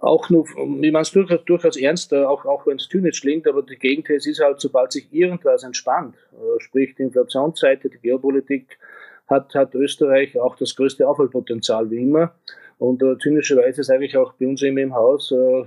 Auch 0.00 0.28
nur, 0.28 0.46
ich 0.46 0.92
meine 0.92 1.00
es 1.00 1.12
durchaus, 1.12 1.44
durchaus 1.44 1.76
ernst, 1.76 2.12
äh, 2.12 2.24
auch, 2.24 2.44
auch 2.44 2.66
wenn 2.66 2.76
es 2.76 2.88
zynisch 2.88 3.20
klingt, 3.20 3.46
aber 3.46 3.62
die 3.62 3.76
Gegenthese 3.76 4.30
ist 4.30 4.40
halt, 4.40 4.60
sobald 4.60 4.92
sich 4.92 5.12
irgendwas 5.12 5.62
entspannt, 5.62 6.16
äh, 6.32 6.60
sprich 6.60 6.94
die 6.96 7.04
Inflationsseite, 7.04 7.88
die 7.88 7.98
Geopolitik, 7.98 8.78
hat, 9.26 9.54
hat 9.54 9.74
Österreich 9.74 10.38
auch 10.38 10.56
das 10.56 10.76
größte 10.76 11.08
Aufholpotenzial 11.08 11.90
wie 11.90 12.02
immer. 12.02 12.34
Und 12.78 13.02
äh, 13.02 13.18
zynischerweise 13.18 13.82
sage 13.82 14.04
ich 14.04 14.16
auch 14.16 14.34
bei 14.34 14.46
uns 14.46 14.62
immer 14.62 14.80
im 14.80 14.94
Haus, 14.94 15.32
äh, 15.32 15.64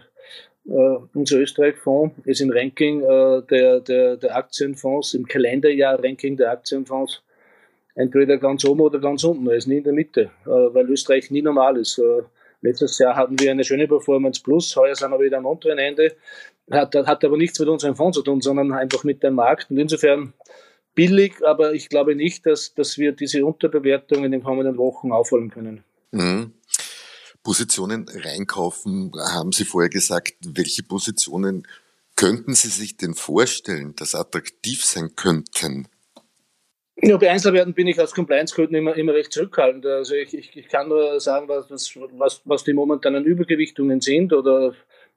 Uh, 0.65 1.07
unser 1.15 1.39
Österreich-Fonds 1.39 2.15
ist 2.25 2.41
im 2.41 2.51
Ranking 2.51 3.01
uh, 3.01 3.41
der, 3.41 3.79
der, 3.79 4.17
der 4.17 4.35
Aktienfonds, 4.35 5.15
im 5.15 5.25
Kalenderjahr-Ranking 5.25 6.37
der 6.37 6.51
Aktienfonds 6.51 7.23
entweder 7.99 8.37
ganz 8.37 8.63
oben 8.63 8.79
oder 8.79 8.99
ganz 8.99 9.23
unten. 9.25 9.47
Er 9.47 9.57
ist 9.57 9.67
nie 9.67 9.77
in 9.77 9.83
der 9.83 9.93
Mitte, 9.93 10.31
äh, 10.45 10.49
weil 10.49 10.89
Österreich 10.89 11.29
nie 11.31 11.41
normal 11.41 11.77
ist. 11.77 11.97
Äh, 11.97 12.21
letztes 12.61 12.97
Jahr 12.97 13.15
hatten 13.15 13.37
wir 13.37 13.51
eine 13.51 13.65
schöne 13.65 13.87
Performance 13.87 14.41
Plus, 14.41 14.73
heuer 14.75 14.95
sind 14.95 15.11
wir 15.11 15.19
wieder 15.19 15.37
am 15.37 15.45
unteren 15.45 15.77
Ende. 15.77 16.15
Hat, 16.71 16.95
hat 16.95 17.25
aber 17.25 17.35
nichts 17.35 17.59
mit 17.59 17.67
unserem 17.67 17.95
Fonds 17.95 18.15
zu 18.15 18.23
tun, 18.23 18.41
sondern 18.41 18.71
einfach 18.71 19.03
mit 19.03 19.21
dem 19.21 19.35
Markt. 19.35 19.69
Und 19.69 19.79
insofern 19.79 20.33
billig, 20.95 21.33
aber 21.45 21.73
ich 21.73 21.89
glaube 21.89 22.15
nicht, 22.15 22.45
dass, 22.45 22.73
dass 22.73 22.97
wir 22.97 23.11
diese 23.11 23.45
Unterbewertung 23.45 24.23
in 24.23 24.31
den 24.31 24.43
kommenden 24.43 24.77
Wochen 24.77 25.11
aufholen 25.11 25.49
können. 25.49 25.83
Mhm. 26.11 26.53
Positionen 27.43 28.05
reinkaufen, 28.07 29.11
haben 29.33 29.51
Sie 29.51 29.65
vorher 29.65 29.89
gesagt. 29.89 30.35
Welche 30.45 30.83
Positionen 30.83 31.67
könnten 32.15 32.53
Sie 32.53 32.69
sich 32.69 32.95
denn 32.95 33.13
vorstellen, 33.13 33.93
dass 33.95 34.15
attraktiv 34.15 34.85
sein 34.85 35.15
könnten? 35.15 35.87
Ja, 37.01 37.15
bei 37.15 37.29
Einzelwerten 37.29 37.73
bin 37.73 37.87
ich 37.87 37.99
aus 38.01 38.13
Compliance-Gründen 38.13 38.75
immer, 38.75 38.95
immer 38.97 39.13
recht 39.13 39.31
zurückhaltend. 39.31 39.85
Also 39.85 40.15
ich, 40.15 40.37
ich, 40.37 40.57
ich 40.57 40.67
kann 40.67 40.89
nur 40.89 41.17
sagen, 41.21 41.47
was, 41.47 41.69
was, 41.69 42.41
was 42.43 42.63
die 42.65 42.73
momentanen 42.73 43.23
Übergewichtungen 43.23 44.01
sind 44.01 44.33
oder 44.33 44.73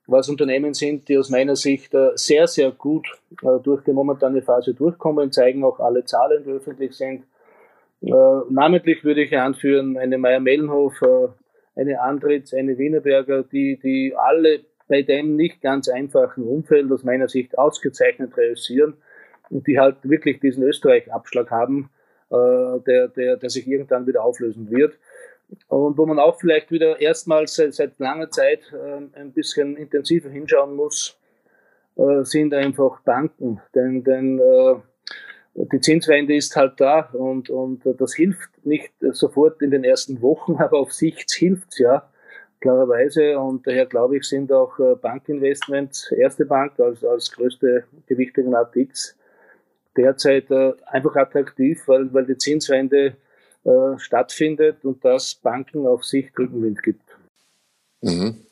was 0.07 0.29
Unternehmen 0.29 0.75
sind, 0.75 1.09
die 1.09 1.19
aus 1.19 1.29
meiner 1.29 1.57
Sicht 1.57 1.93
äh, 1.95 2.11
sehr, 2.15 2.47
sehr 2.47 2.71
gut 2.71 3.09
äh, 3.43 3.59
durch 3.65 3.83
die 3.83 3.93
momentane 3.93 4.43
Phase 4.43 4.75
durchkommen, 4.75 5.33
zeigen 5.33 5.65
auch 5.65 5.81
alle 5.81 6.05
Zahlen, 6.05 6.45
die 6.45 6.51
öffentlich 6.51 6.93
sind. 6.93 7.25
Äh, 8.01 8.11
namentlich 8.49 9.03
würde 9.03 9.25
ich 9.25 9.37
anführen 9.37 9.97
eine 9.97 10.19
Meier-Mellenhof, 10.19 10.95
eine 11.75 12.01
Andritz, 12.01 12.55
eine 12.55 12.79
Wienerberger, 12.79 13.43
die, 13.43 13.79
die 13.83 14.15
alle 14.17 14.61
bei 14.87 15.03
dem 15.03 15.35
nicht 15.35 15.61
ganz 15.61 15.89
einfachen 15.89 16.45
Umfeld 16.45 16.93
aus 16.93 17.03
meiner 17.03 17.29
Sicht 17.29 17.59
ausgezeichnet 17.59 18.37
reüssieren 18.37 18.95
und 19.53 19.67
die 19.67 19.79
halt 19.79 19.97
wirklich 20.03 20.41
diesen 20.41 20.65
Österreich-Abschlag 20.65 21.51
haben, 21.51 21.91
äh, 22.31 22.81
der, 22.87 23.09
der, 23.09 23.37
der 23.37 23.51
sich 23.51 23.69
irgendwann 23.69 24.07
wieder 24.07 24.25
auflösen 24.25 24.71
wird. 24.71 24.99
Und 25.69 25.99
wo 25.99 26.07
man 26.07 26.19
auch 26.19 26.41
vielleicht 26.41 26.71
wieder 26.71 27.01
erstmals 27.01 27.55
seit, 27.57 27.75
seit 27.75 27.99
langer 27.99 28.31
Zeit 28.31 28.73
äh, 28.73 29.19
ein 29.19 29.33
bisschen 29.33 29.77
intensiver 29.77 30.31
hinschauen 30.31 30.75
muss, 30.75 31.19
äh, 31.97 32.25
sind 32.25 32.55
einfach 32.55 33.01
Banken. 33.01 33.61
Denn, 33.75 34.03
denn 34.03 34.39
äh, 34.39 34.77
die 35.55 35.81
Zinswende 35.81 36.35
ist 36.35 36.57
halt 36.57 36.81
da 36.81 37.11
und, 37.13 37.51
und 37.51 37.83
das 37.85 38.15
hilft 38.15 38.65
nicht 38.65 38.93
sofort 39.01 39.61
in 39.61 39.71
den 39.71 39.85
ersten 39.85 40.23
Wochen, 40.23 40.57
aber 40.59 40.79
auf 40.79 40.93
Sicht 40.93 41.31
hilft 41.31 41.79
ja 41.79 42.09
klarerweise. 42.61 43.39
Und 43.39 43.67
daher 43.67 43.85
glaube 43.85 44.17
ich, 44.17 44.25
sind 44.25 44.51
auch 44.51 44.79
äh, 44.79 44.95
Bankinvestments, 44.95 46.13
erste 46.13 46.47
Bank 46.47 46.81
als, 46.81 47.05
als 47.05 47.31
größte 47.33 47.85
gewichtige 48.07 48.57
ATX, 48.57 49.19
derzeit 49.97 50.51
äh, 50.51 50.73
einfach 50.87 51.17
attraktiv, 51.17 51.83
weil, 51.87 52.13
weil 52.13 52.27
die 52.27 52.39
Zinswende 52.39 53.17
äh, 53.65 53.99
stattfindet 53.99 54.85
und 54.85 55.05
das 55.05 55.35
Banken 55.35 55.87
auf 55.87 56.05
sich 56.05 56.37
Rückenwind 56.37 56.83
gibt. 56.83 57.05
Mhm. 58.01 58.45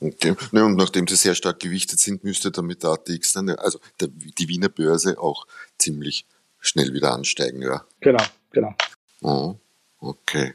Okay. 0.00 0.34
Ja, 0.52 0.64
und 0.64 0.76
nachdem 0.76 1.06
sie 1.06 1.16
sehr 1.16 1.34
stark 1.34 1.60
gewichtet 1.60 2.00
sind, 2.00 2.24
müsste 2.24 2.50
damit 2.50 2.82
der 2.82 2.90
ATX 2.90 3.34
dann, 3.34 3.50
also 3.50 3.78
der, 4.00 4.08
die 4.08 4.48
Wiener 4.48 4.70
Börse 4.70 5.18
auch 5.18 5.46
ziemlich 5.78 6.26
schnell 6.58 6.94
wieder 6.94 7.12
ansteigen, 7.12 7.62
ja. 7.62 7.84
Genau, 8.00 8.24
genau. 8.50 8.74
Oh, 9.20 9.56
okay. 9.98 10.54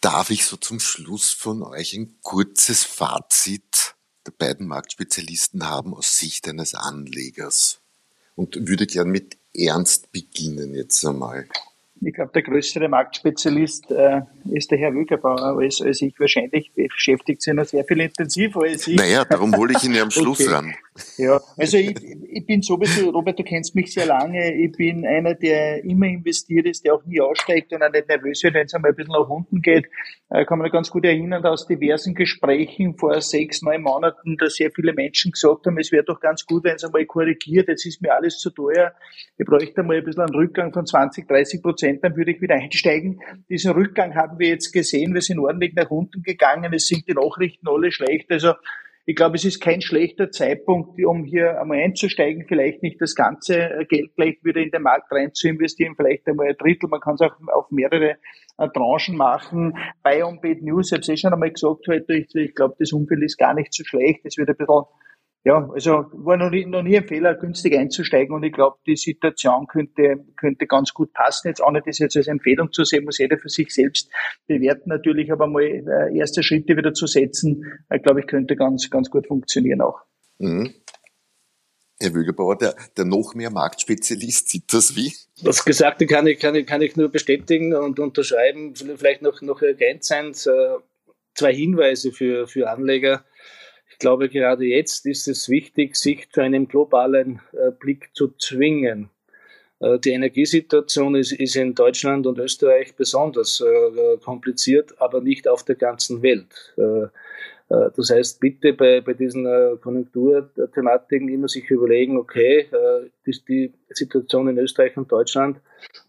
Darf 0.00 0.28
ich 0.28 0.44
so 0.44 0.58
zum 0.58 0.80
Schluss 0.80 1.32
von 1.32 1.62
euch 1.62 1.94
ein 1.94 2.18
kurzes 2.20 2.84
Fazit 2.84 3.94
der 4.26 4.32
beiden 4.32 4.66
Marktspezialisten 4.66 5.66
haben 5.66 5.94
aus 5.94 6.18
Sicht 6.18 6.46
eines 6.46 6.74
Anlegers? 6.74 7.80
Und 8.34 8.68
würde 8.68 8.86
gern 8.86 9.08
mit 9.08 9.36
Ernst 9.54 10.10
beginnen 10.12 10.74
jetzt 10.74 11.04
einmal. 11.04 11.48
Ich 12.00 12.12
glaube, 12.12 12.32
der 12.34 12.42
größere 12.42 12.88
Marktspezialist 12.88 13.90
äh, 13.90 14.22
ist 14.52 14.70
der 14.70 14.78
Herr 14.78 14.92
Wügerbauer 14.92 15.58
als, 15.58 15.80
als 15.80 16.02
ich 16.02 16.18
wahrscheinlich. 16.18 16.72
Beschäftigt 16.74 17.40
sich 17.40 17.54
noch 17.54 17.64
sehr 17.64 17.84
viel 17.84 18.00
intensiver 18.00 18.62
als 18.62 18.86
ich. 18.88 18.96
Naja, 18.96 19.24
darum 19.24 19.56
hole 19.56 19.72
ich 19.76 19.84
ihn 19.84 19.94
ja 19.94 20.02
am 20.02 20.10
Schluss 20.10 20.40
okay. 20.40 20.52
ran. 20.52 20.74
Ja, 21.16 21.40
also 21.56 21.76
ich, 21.76 21.96
ich 22.28 22.46
bin 22.46 22.62
sowieso, 22.62 23.10
Robert, 23.10 23.38
du 23.38 23.42
kennst 23.42 23.74
mich 23.74 23.92
sehr 23.92 24.06
lange. 24.06 24.54
Ich 24.54 24.72
bin 24.72 25.06
einer, 25.06 25.34
der 25.34 25.82
immer 25.84 26.06
investiert 26.06 26.66
ist, 26.66 26.84
der 26.84 26.94
auch 26.94 27.04
nie 27.04 27.20
aussteigt 27.20 27.72
und 27.72 27.82
auch 27.82 27.90
nicht 27.90 28.08
nervös 28.08 28.42
wird, 28.42 28.54
wenn 28.54 28.66
es 28.66 28.74
einmal 28.74 28.92
ein 28.92 28.96
bisschen 28.96 29.12
nach 29.12 29.28
unten 29.28 29.60
geht. 29.60 29.86
Ich 29.86 30.36
äh, 30.36 30.44
kann 30.44 30.58
mich 30.58 30.72
ganz 30.72 30.90
gut 30.90 31.04
erinnern 31.04 31.44
aus 31.46 31.66
diversen 31.66 32.14
Gesprächen 32.14 32.96
vor 32.96 33.20
sechs, 33.20 33.62
neun 33.62 33.82
Monaten, 33.82 34.36
dass 34.36 34.56
sehr 34.56 34.70
viele 34.70 34.92
Menschen 34.92 35.32
gesagt 35.32 35.66
haben, 35.66 35.78
es 35.78 35.90
wäre 35.90 36.04
doch 36.04 36.20
ganz 36.20 36.44
gut, 36.44 36.64
wenn 36.64 36.76
es 36.76 36.84
einmal 36.84 37.06
korrigiert. 37.06 37.68
Jetzt 37.68 37.86
ist 37.86 38.02
mir 38.02 38.14
alles 38.14 38.38
zu 38.38 38.50
teuer. 38.50 38.92
Ich 39.36 39.46
bräuchte 39.46 39.80
einmal 39.80 39.96
ein 39.96 40.04
bisschen 40.04 40.22
einen 40.22 40.34
Rückgang 40.34 40.72
von 40.72 40.86
20, 40.86 41.26
30 41.26 41.62
Prozent 41.62 41.83
Prozent, 41.84 42.04
dann 42.04 42.16
würde 42.16 42.32
ich 42.32 42.40
wieder 42.40 42.54
einsteigen. 42.54 43.20
Diesen 43.48 43.72
Rückgang 43.72 44.14
haben 44.14 44.38
wir 44.38 44.48
jetzt 44.48 44.72
gesehen. 44.72 45.14
Wir 45.14 45.20
sind 45.20 45.38
ordentlich 45.38 45.74
nach 45.74 45.90
unten 45.90 46.22
gegangen. 46.22 46.72
Es 46.72 46.86
sind 46.86 47.06
die 47.06 47.12
Nachrichten 47.12 47.68
alle 47.68 47.92
schlecht. 47.92 48.30
Also 48.30 48.54
ich 49.06 49.14
glaube, 49.14 49.36
es 49.36 49.44
ist 49.44 49.60
kein 49.60 49.82
schlechter 49.82 50.30
Zeitpunkt, 50.30 50.98
um 51.04 51.24
hier 51.24 51.60
einmal 51.60 51.78
einzusteigen, 51.78 52.46
vielleicht 52.48 52.82
nicht 52.82 52.98
das 53.02 53.14
ganze 53.14 53.58
äh, 53.58 53.84
Geld 53.84 54.14
gleich 54.16 54.38
wieder 54.42 54.62
in 54.62 54.70
den 54.70 54.80
Markt 54.80 55.12
rein 55.12 55.34
zu 55.34 55.46
investieren, 55.46 55.94
vielleicht 55.94 56.26
einmal 56.26 56.48
ein 56.48 56.56
Drittel. 56.56 56.88
Man 56.88 57.00
kann 57.00 57.16
es 57.16 57.20
auch 57.20 57.36
auf 57.52 57.70
mehrere 57.70 58.16
äh, 58.56 58.68
Tranchen 58.72 59.18
machen. 59.18 59.76
Bei 60.02 60.24
on 60.24 60.40
News, 60.42 60.86
ich 60.86 60.92
habe 60.92 61.02
es 61.02 61.08
eh 61.10 61.16
schon 61.18 61.34
einmal 61.34 61.50
gesagt 61.50 61.86
heute, 61.86 62.14
ich, 62.14 62.34
ich 62.34 62.54
glaube, 62.54 62.76
das 62.78 62.92
Umfeld 62.92 63.22
ist 63.22 63.36
gar 63.36 63.52
nicht 63.52 63.74
so 63.74 63.84
schlecht. 63.84 64.20
Es 64.24 64.38
wird 64.38 64.48
ein 64.48 64.56
bisschen 64.56 64.84
ja, 65.44 65.68
also 65.74 66.06
war 66.12 66.38
noch 66.38 66.48
nie, 66.48 66.64
noch 66.64 66.82
nie 66.82 66.96
ein 66.96 67.06
Fehler, 67.06 67.34
günstig 67.34 67.76
einzusteigen 67.76 68.34
und 68.34 68.42
ich 68.44 68.52
glaube, 68.52 68.78
die 68.86 68.96
Situation 68.96 69.66
könnte, 69.66 70.24
könnte 70.36 70.66
ganz 70.66 70.94
gut 70.94 71.12
passen. 71.12 71.48
Jetzt 71.48 71.62
auch 71.62 71.70
nicht 71.70 71.86
das 71.86 71.98
jetzt 71.98 72.16
als 72.16 72.28
Empfehlung 72.28 72.72
zu 72.72 72.84
sehen, 72.84 73.04
muss 73.04 73.18
jeder 73.18 73.36
für 73.36 73.50
sich 73.50 73.72
selbst 73.72 74.10
bewerten 74.46 74.88
natürlich, 74.88 75.30
aber 75.30 75.46
mal 75.46 75.62
äh, 75.62 76.16
erste 76.16 76.42
Schritte 76.42 76.78
wieder 76.78 76.94
zu 76.94 77.06
setzen, 77.06 77.62
äh, 77.90 77.98
glaube 77.98 78.20
ich, 78.20 78.26
könnte 78.26 78.56
ganz, 78.56 78.88
ganz 78.88 79.10
gut 79.10 79.26
funktionieren 79.26 79.82
auch. 79.82 80.00
Mhm. 80.38 80.72
Herr 82.00 82.14
Wögerbauer, 82.14 82.56
der, 82.56 82.74
der 82.96 83.04
noch 83.04 83.34
mehr 83.34 83.50
Marktspezialist 83.50 84.48
sieht 84.48 84.72
das 84.72 84.96
wie? 84.96 85.12
Das 85.42 85.64
Gesagte 85.64 86.06
kann 86.06 86.26
ich, 86.26 86.38
kann 86.38 86.54
ich, 86.54 86.66
kann 86.66 86.80
ich 86.80 86.96
nur 86.96 87.10
bestätigen 87.10 87.74
und 87.74 88.00
unterschreiben. 88.00 88.74
Vielleicht 88.74 89.20
noch, 89.20 89.42
noch 89.42 89.60
ergänzend 89.60 90.46
äh, 90.46 90.78
zwei 91.34 91.54
Hinweise 91.54 92.12
für, 92.12 92.46
für 92.46 92.70
Anleger 92.70 93.24
glaube, 94.04 94.28
gerade 94.28 94.66
jetzt 94.66 95.06
ist 95.06 95.28
es 95.28 95.48
wichtig, 95.48 95.96
sich 95.96 96.28
zu 96.30 96.42
einem 96.42 96.68
globalen 96.68 97.40
äh, 97.52 97.70
Blick 97.70 98.10
zu 98.12 98.34
zwingen. 98.36 99.08
Äh, 99.80 99.98
die 99.98 100.10
Energiesituation 100.10 101.14
ist, 101.14 101.32
ist, 101.32 101.56
in 101.56 101.74
Deutschland 101.74 102.26
und 102.26 102.38
Österreich 102.38 102.94
besonders 102.96 103.62
äh, 103.62 104.18
kompliziert, 104.18 104.94
aber 105.00 105.22
nicht 105.22 105.48
auf 105.48 105.62
der 105.62 105.76
ganzen 105.76 106.22
Welt. 106.22 106.74
Äh, 106.76 107.06
das 107.96 108.10
heißt, 108.10 108.40
bitte 108.40 108.74
bei, 108.74 109.00
bei 109.00 109.14
diesen 109.14 109.46
Konjunkturthematiken 109.80 111.30
immer 111.30 111.48
sich 111.48 111.70
überlegen, 111.70 112.18
okay, 112.18 112.68
die, 113.26 113.32
die 113.48 113.72
Situation 113.88 114.48
in 114.48 114.58
Österreich 114.58 114.94
und 114.98 115.10
Deutschland 115.10 115.56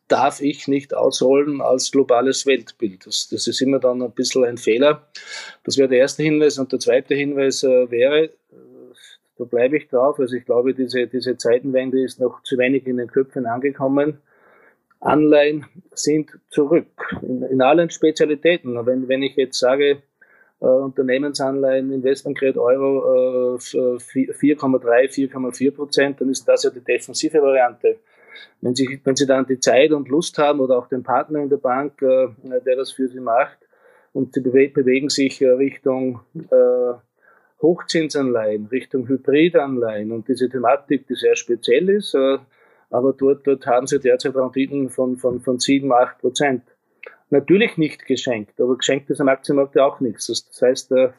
darf 0.07 0.41
ich 0.41 0.67
nicht 0.67 0.93
ausholen 0.93 1.61
als 1.61 1.91
globales 1.91 2.45
Weltbild. 2.45 3.07
Das, 3.07 3.27
das 3.29 3.47
ist 3.47 3.61
immer 3.61 3.79
dann 3.79 4.01
ein 4.01 4.11
bisschen 4.11 4.45
ein 4.45 4.57
Fehler. 4.57 5.07
Das 5.63 5.77
wäre 5.77 5.89
der 5.89 5.99
erste 5.99 6.23
Hinweis. 6.23 6.59
Und 6.59 6.71
der 6.71 6.79
zweite 6.79 7.15
Hinweis 7.15 7.63
äh, 7.63 7.89
wäre, 7.89 8.25
äh, 8.25 8.29
da 9.37 9.43
bleibe 9.45 9.77
ich 9.77 9.87
drauf, 9.89 10.19
also 10.19 10.35
ich 10.35 10.45
glaube, 10.45 10.73
diese, 10.73 11.07
diese 11.07 11.37
Zeitenwende 11.37 12.01
ist 12.01 12.19
noch 12.19 12.41
zu 12.43 12.57
wenig 12.57 12.87
in 12.87 12.97
den 12.97 13.07
Köpfen 13.07 13.45
angekommen. 13.45 14.19
Anleihen 15.01 15.65
sind 15.93 16.31
zurück 16.49 16.87
in, 17.21 17.43
in 17.43 17.61
allen 17.61 17.89
Spezialitäten. 17.89 18.85
Wenn, 18.85 19.07
wenn 19.07 19.23
ich 19.23 19.35
jetzt 19.35 19.59
sage, 19.59 20.03
äh, 20.61 20.65
Unternehmensanleihen, 20.65 21.91
Investmentgrade 21.91 22.61
Euro 22.61 23.55
äh, 23.55 23.57
4,3, 23.57 25.31
4,4 25.31 25.71
Prozent, 25.71 26.21
dann 26.21 26.29
ist 26.29 26.47
das 26.47 26.63
ja 26.63 26.69
die 26.69 26.83
defensive 26.83 27.41
Variante. 27.41 27.97
Wenn 28.61 28.75
Sie, 28.75 28.99
wenn 29.03 29.15
Sie 29.15 29.25
dann 29.25 29.45
die 29.45 29.59
Zeit 29.59 29.91
und 29.91 30.09
Lust 30.09 30.37
haben 30.37 30.59
oder 30.59 30.77
auch 30.77 30.87
den 30.87 31.03
Partner 31.03 31.39
in 31.39 31.49
der 31.49 31.57
Bank, 31.57 32.01
äh, 32.01 32.27
der 32.65 32.75
das 32.75 32.91
für 32.91 33.07
Sie 33.07 33.19
macht, 33.19 33.57
und 34.13 34.33
Sie 34.33 34.41
bewe 34.41 34.69
bewegen 34.69 35.09
sich 35.09 35.41
äh, 35.41 35.49
Richtung 35.49 36.21
äh, 36.35 36.93
Hochzinsanleihen, 37.61 38.67
Richtung 38.67 39.07
Hybridanleihen 39.07 40.11
und 40.11 40.27
diese 40.27 40.49
Thematik, 40.49 41.07
die 41.07 41.15
sehr 41.15 41.35
speziell 41.35 41.89
ist, 41.89 42.13
äh, 42.15 42.37
aber 42.89 43.13
dort, 43.13 43.45
dort 43.45 43.65
haben 43.65 43.87
Sie 43.87 43.99
derzeit 43.99 44.35
Renditen 44.35 44.89
von, 44.89 45.17
von, 45.17 45.41
von 45.41 45.59
7, 45.59 45.91
8 45.91 46.19
Prozent. 46.19 46.63
Natürlich 47.29 47.77
nicht 47.77 48.05
geschenkt, 48.05 48.61
aber 48.61 48.77
geschenkt 48.77 49.09
ist 49.09 49.19
am 49.19 49.27
Aktienmarkt 49.29 49.75
ja 49.75 49.85
auch 49.85 49.99
nichts. 49.99 50.27
Das 50.27 50.61
heißt, 50.61 50.91
äh, 50.91 51.09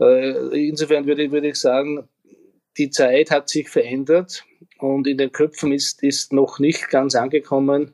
äh, 0.00 0.68
insofern 0.68 1.06
würde, 1.06 1.30
würde 1.30 1.48
ich 1.48 1.56
sagen, 1.56 2.08
die 2.76 2.90
Zeit 2.90 3.30
hat 3.30 3.48
sich 3.48 3.68
verändert 3.68 4.44
und 4.82 5.06
in 5.06 5.18
den 5.18 5.32
Köpfen 5.32 5.72
ist, 5.72 6.02
ist 6.02 6.32
noch 6.32 6.58
nicht 6.58 6.88
ganz 6.90 7.14
angekommen, 7.14 7.92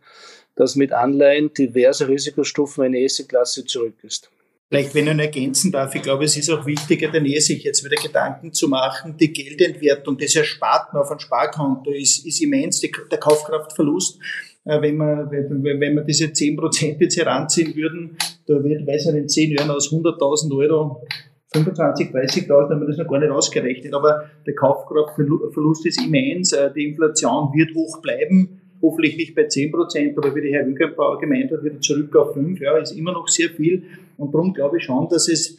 dass 0.57 0.75
mit 0.75 0.93
Anleihen 0.93 1.53
diverse 1.53 2.09
Risikostufen 2.09 2.85
eine 2.85 3.01
ESI-Klasse 3.01 3.65
zurück 3.65 3.95
ist. 4.03 4.31
Vielleicht, 4.69 4.95
wenn 4.95 5.07
ich 5.07 5.15
noch 5.15 5.23
ergänzen 5.23 5.73
darf, 5.73 5.95
ich 5.95 6.03
glaube, 6.03 6.25
es 6.25 6.37
ist 6.37 6.51
auch 6.51 6.67
wichtiger, 6.67 7.09
denn 7.09 7.25
eher 7.25 7.41
sich 7.41 7.63
jetzt 7.65 7.83
wieder 7.85 7.97
Gedanken 7.97 8.53
zu 8.53 8.69
machen, 8.69 9.17
die 9.17 9.33
Geldentwertung, 9.33 10.19
das 10.19 10.37
Ersparten 10.37 10.99
auf 10.99 11.11
ein 11.11 11.19
Sparkonto 11.19 11.91
ist, 11.91 12.27
ist 12.27 12.43
immens, 12.43 12.81
die, 12.81 12.93
der 13.11 13.19
Kaufkraftverlust. 13.19 14.19
Äh, 14.67 14.83
wenn 14.83 14.99
man, 14.99 15.31
wenn 15.31 15.95
man 15.95 16.07
diese 16.07 16.27
10% 16.27 17.01
jetzt 17.01 17.17
heranziehen 17.17 17.75
würden, 17.75 18.19
da 18.47 18.63
wird, 18.63 18.87
weiß 18.87 19.07
ich 19.07 19.15
in 19.15 19.29
10 19.29 19.53
Jahren 19.53 19.71
aus 19.71 19.91
100.000 19.91 20.55
Euro 20.55 21.03
25, 21.53 22.11
30.000 22.11 22.71
haben 22.71 22.81
wir 22.81 22.89
das 22.89 22.99
noch 22.99 23.09
gar 23.09 23.21
nicht 23.21 23.31
ausgerechnet, 23.31 23.95
aber 23.95 24.31
der 24.47 24.55
Kaufkraftverlust 24.55 25.87
ist 25.87 26.05
immens, 26.05 26.53
äh, 26.53 26.71
die 26.75 26.89
Inflation 26.89 27.51
wird 27.55 27.75
hoch 27.75 28.03
bleiben 28.03 28.61
hoffentlich 28.83 29.17
nicht 29.17 29.35
bei 29.35 29.45
10 29.45 29.73
Prozent, 29.73 30.19
aber 30.19 30.35
wie 30.35 30.43
der 30.43 30.53
Herr 30.53 30.67
Winkelbauer 30.67 31.19
gemeint 31.21 31.51
hat, 31.51 31.65
wieder 31.65 31.81
zurück 31.81 32.15
auf 32.17 32.35
5, 32.35 32.61
ja, 32.61 32.77
ist 32.79 32.93
immer 32.93 33.13
noch 33.13 33.29
sehr 33.29 33.51
viel. 33.51 33.85
Und 34.17 34.35
darum 34.35 34.55
glaube 34.55 34.79
ich 34.79 34.85
schon, 34.85 35.09
dass 35.09 35.29
es 35.29 35.59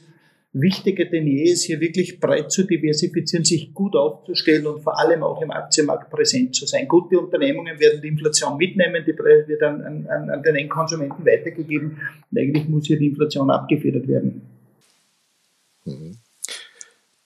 wichtiger 0.52 1.06
denn 1.06 1.28
je 1.28 1.43
ist, 1.43 1.65
hier 1.65 1.80
wirklich 1.80 2.19
breit 2.19 2.52
zu 2.52 2.63
diversifizieren, 2.63 3.45
sich 3.45 3.73
gut 3.73 3.95
aufzustellen 3.95 4.65
und 4.65 4.82
vor 4.82 4.99
allem 4.99 5.21
auch 5.21 5.41
im 5.41 5.52
Aktienmarkt 5.52 6.10
präsent 6.10 6.56
zu 6.56 6.65
sein. 6.65 6.88
Gute 6.88 7.19
Unternehmungen 7.19 7.80
werden 7.80 8.02
die 8.02 8.08
Inflation 8.08 8.58
mitnehmen, 8.58 9.04
die 9.06 9.13
Preise 9.13 9.47
wird 9.47 9.62
an, 9.62 10.08
an, 10.08 10.30
an 10.30 10.41
den 10.41 10.56
Endkonsumenten 10.56 11.23
weitergegeben 11.23 11.99
und 12.32 12.38
eigentlich 12.38 12.67
muss 12.67 12.88
hier 12.88 12.97
die 12.97 13.08
Inflation 13.08 13.52
abgefedert 13.52 14.08
werden. 14.08 14.59
Mhm. 15.86 16.20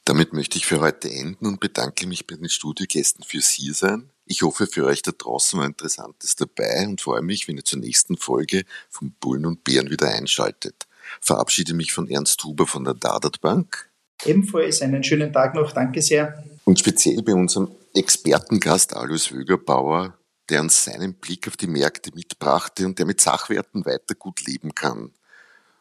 Damit 0.06 0.34
möchte 0.34 0.58
ich 0.58 0.66
für 0.66 0.82
heute 0.82 1.10
enden 1.10 1.46
und 1.46 1.60
bedanke 1.62 2.08
mich 2.08 2.28
bei 2.28 2.36
den 2.36 2.50
Studiogästen 2.50 3.24
fürs 3.24 3.50
Hiersein. 3.50 4.10
Ich 4.26 4.42
hoffe, 4.42 4.68
für 4.68 4.86
euch 4.86 5.02
da 5.02 5.12
draußen 5.12 5.60
war 5.60 5.66
Interessantes 5.66 6.36
dabei 6.36 6.86
und 6.88 7.02
freue 7.02 7.22
mich, 7.22 7.48
wenn 7.48 7.58
ihr 7.58 7.63
zur 7.63 7.80
nächsten 7.80 8.18
Folge 8.18 8.66
von 8.89 9.13
Bullen 9.20 9.46
und 9.46 9.63
Bären 9.63 9.89
wieder 9.89 10.10
einschaltet. 10.10 10.88
Verabschiede 11.22 11.74
mich 11.74 11.94
von 11.94 12.10
Ernst 12.10 12.44
Huber 12.44 12.68
von 12.68 12.84
der 12.84 12.96
Dadat 12.96 13.42
Bank. 13.42 13.89
Ebenfalls 14.26 14.82
einen 14.82 15.04
schönen 15.04 15.32
Tag 15.32 15.56
noch. 15.56 15.72
Danke 15.72 16.02
sehr. 16.02 16.44
Und 16.66 16.80
speziell 16.80 17.22
bei 17.22 17.34
unserem 17.34 17.72
Expertengast 17.94 18.96
Alois 18.96 19.32
Wögerbauer, 19.32 20.18
der 20.50 20.62
uns 20.62 20.84
seinen 20.84 21.13
Blick 21.16 21.48
auf 21.48 21.58
die 21.58 21.68
Märkte 21.68 22.12
mitbrachte 22.13 22.86
und 22.86 23.00
der 23.00 23.06
mit 23.06 23.22
Sachwerten 23.22 23.86
weiter 23.86 24.16
gut 24.16 24.46
leben 24.46 24.74
kann. 24.76 25.12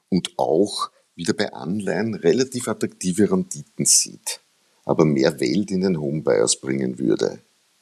Und 0.08 0.38
auch 0.38 0.90
wieder 1.22 1.34
bei 1.34 1.52
Anleihen 1.52 2.14
relativ 2.14 2.66
attraktive 2.66 3.30
Renditen 3.30 3.84
sieht, 3.84 4.40
aber 4.84 5.04
mehr 5.04 5.38
Welt 5.38 5.70
in 5.70 5.82
den 5.82 6.00
Homebuyers 6.00 6.56
bringen 6.56 6.98
würde. 6.98 7.38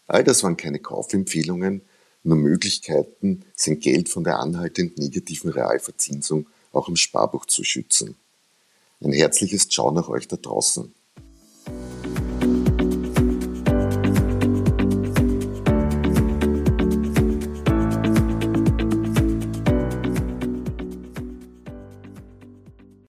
All 0.07 0.23
das 0.23 0.43
waren 0.43 0.59
keine 0.59 0.79
Kaufempfehlungen, 0.79 1.81
nur 2.23 2.37
Möglichkeiten, 2.37 3.47
sein 3.57 3.81
Geld 3.81 4.11
von 4.11 4.25
der 4.25 4.41
anhaltend 4.41 4.99
negativen 4.99 5.51
Realverzinsung 5.51 6.49
auch 6.73 6.89
im 6.89 6.97
Sparbuch 6.97 7.47
zu 7.47 7.65
schützen. 7.65 8.17
Ein 9.01 9.15
herzliches 9.15 9.71
Ciao 9.71 9.91
nach 9.91 10.11
euch 10.11 10.29
da 10.29 10.37
draußen. 10.37 10.93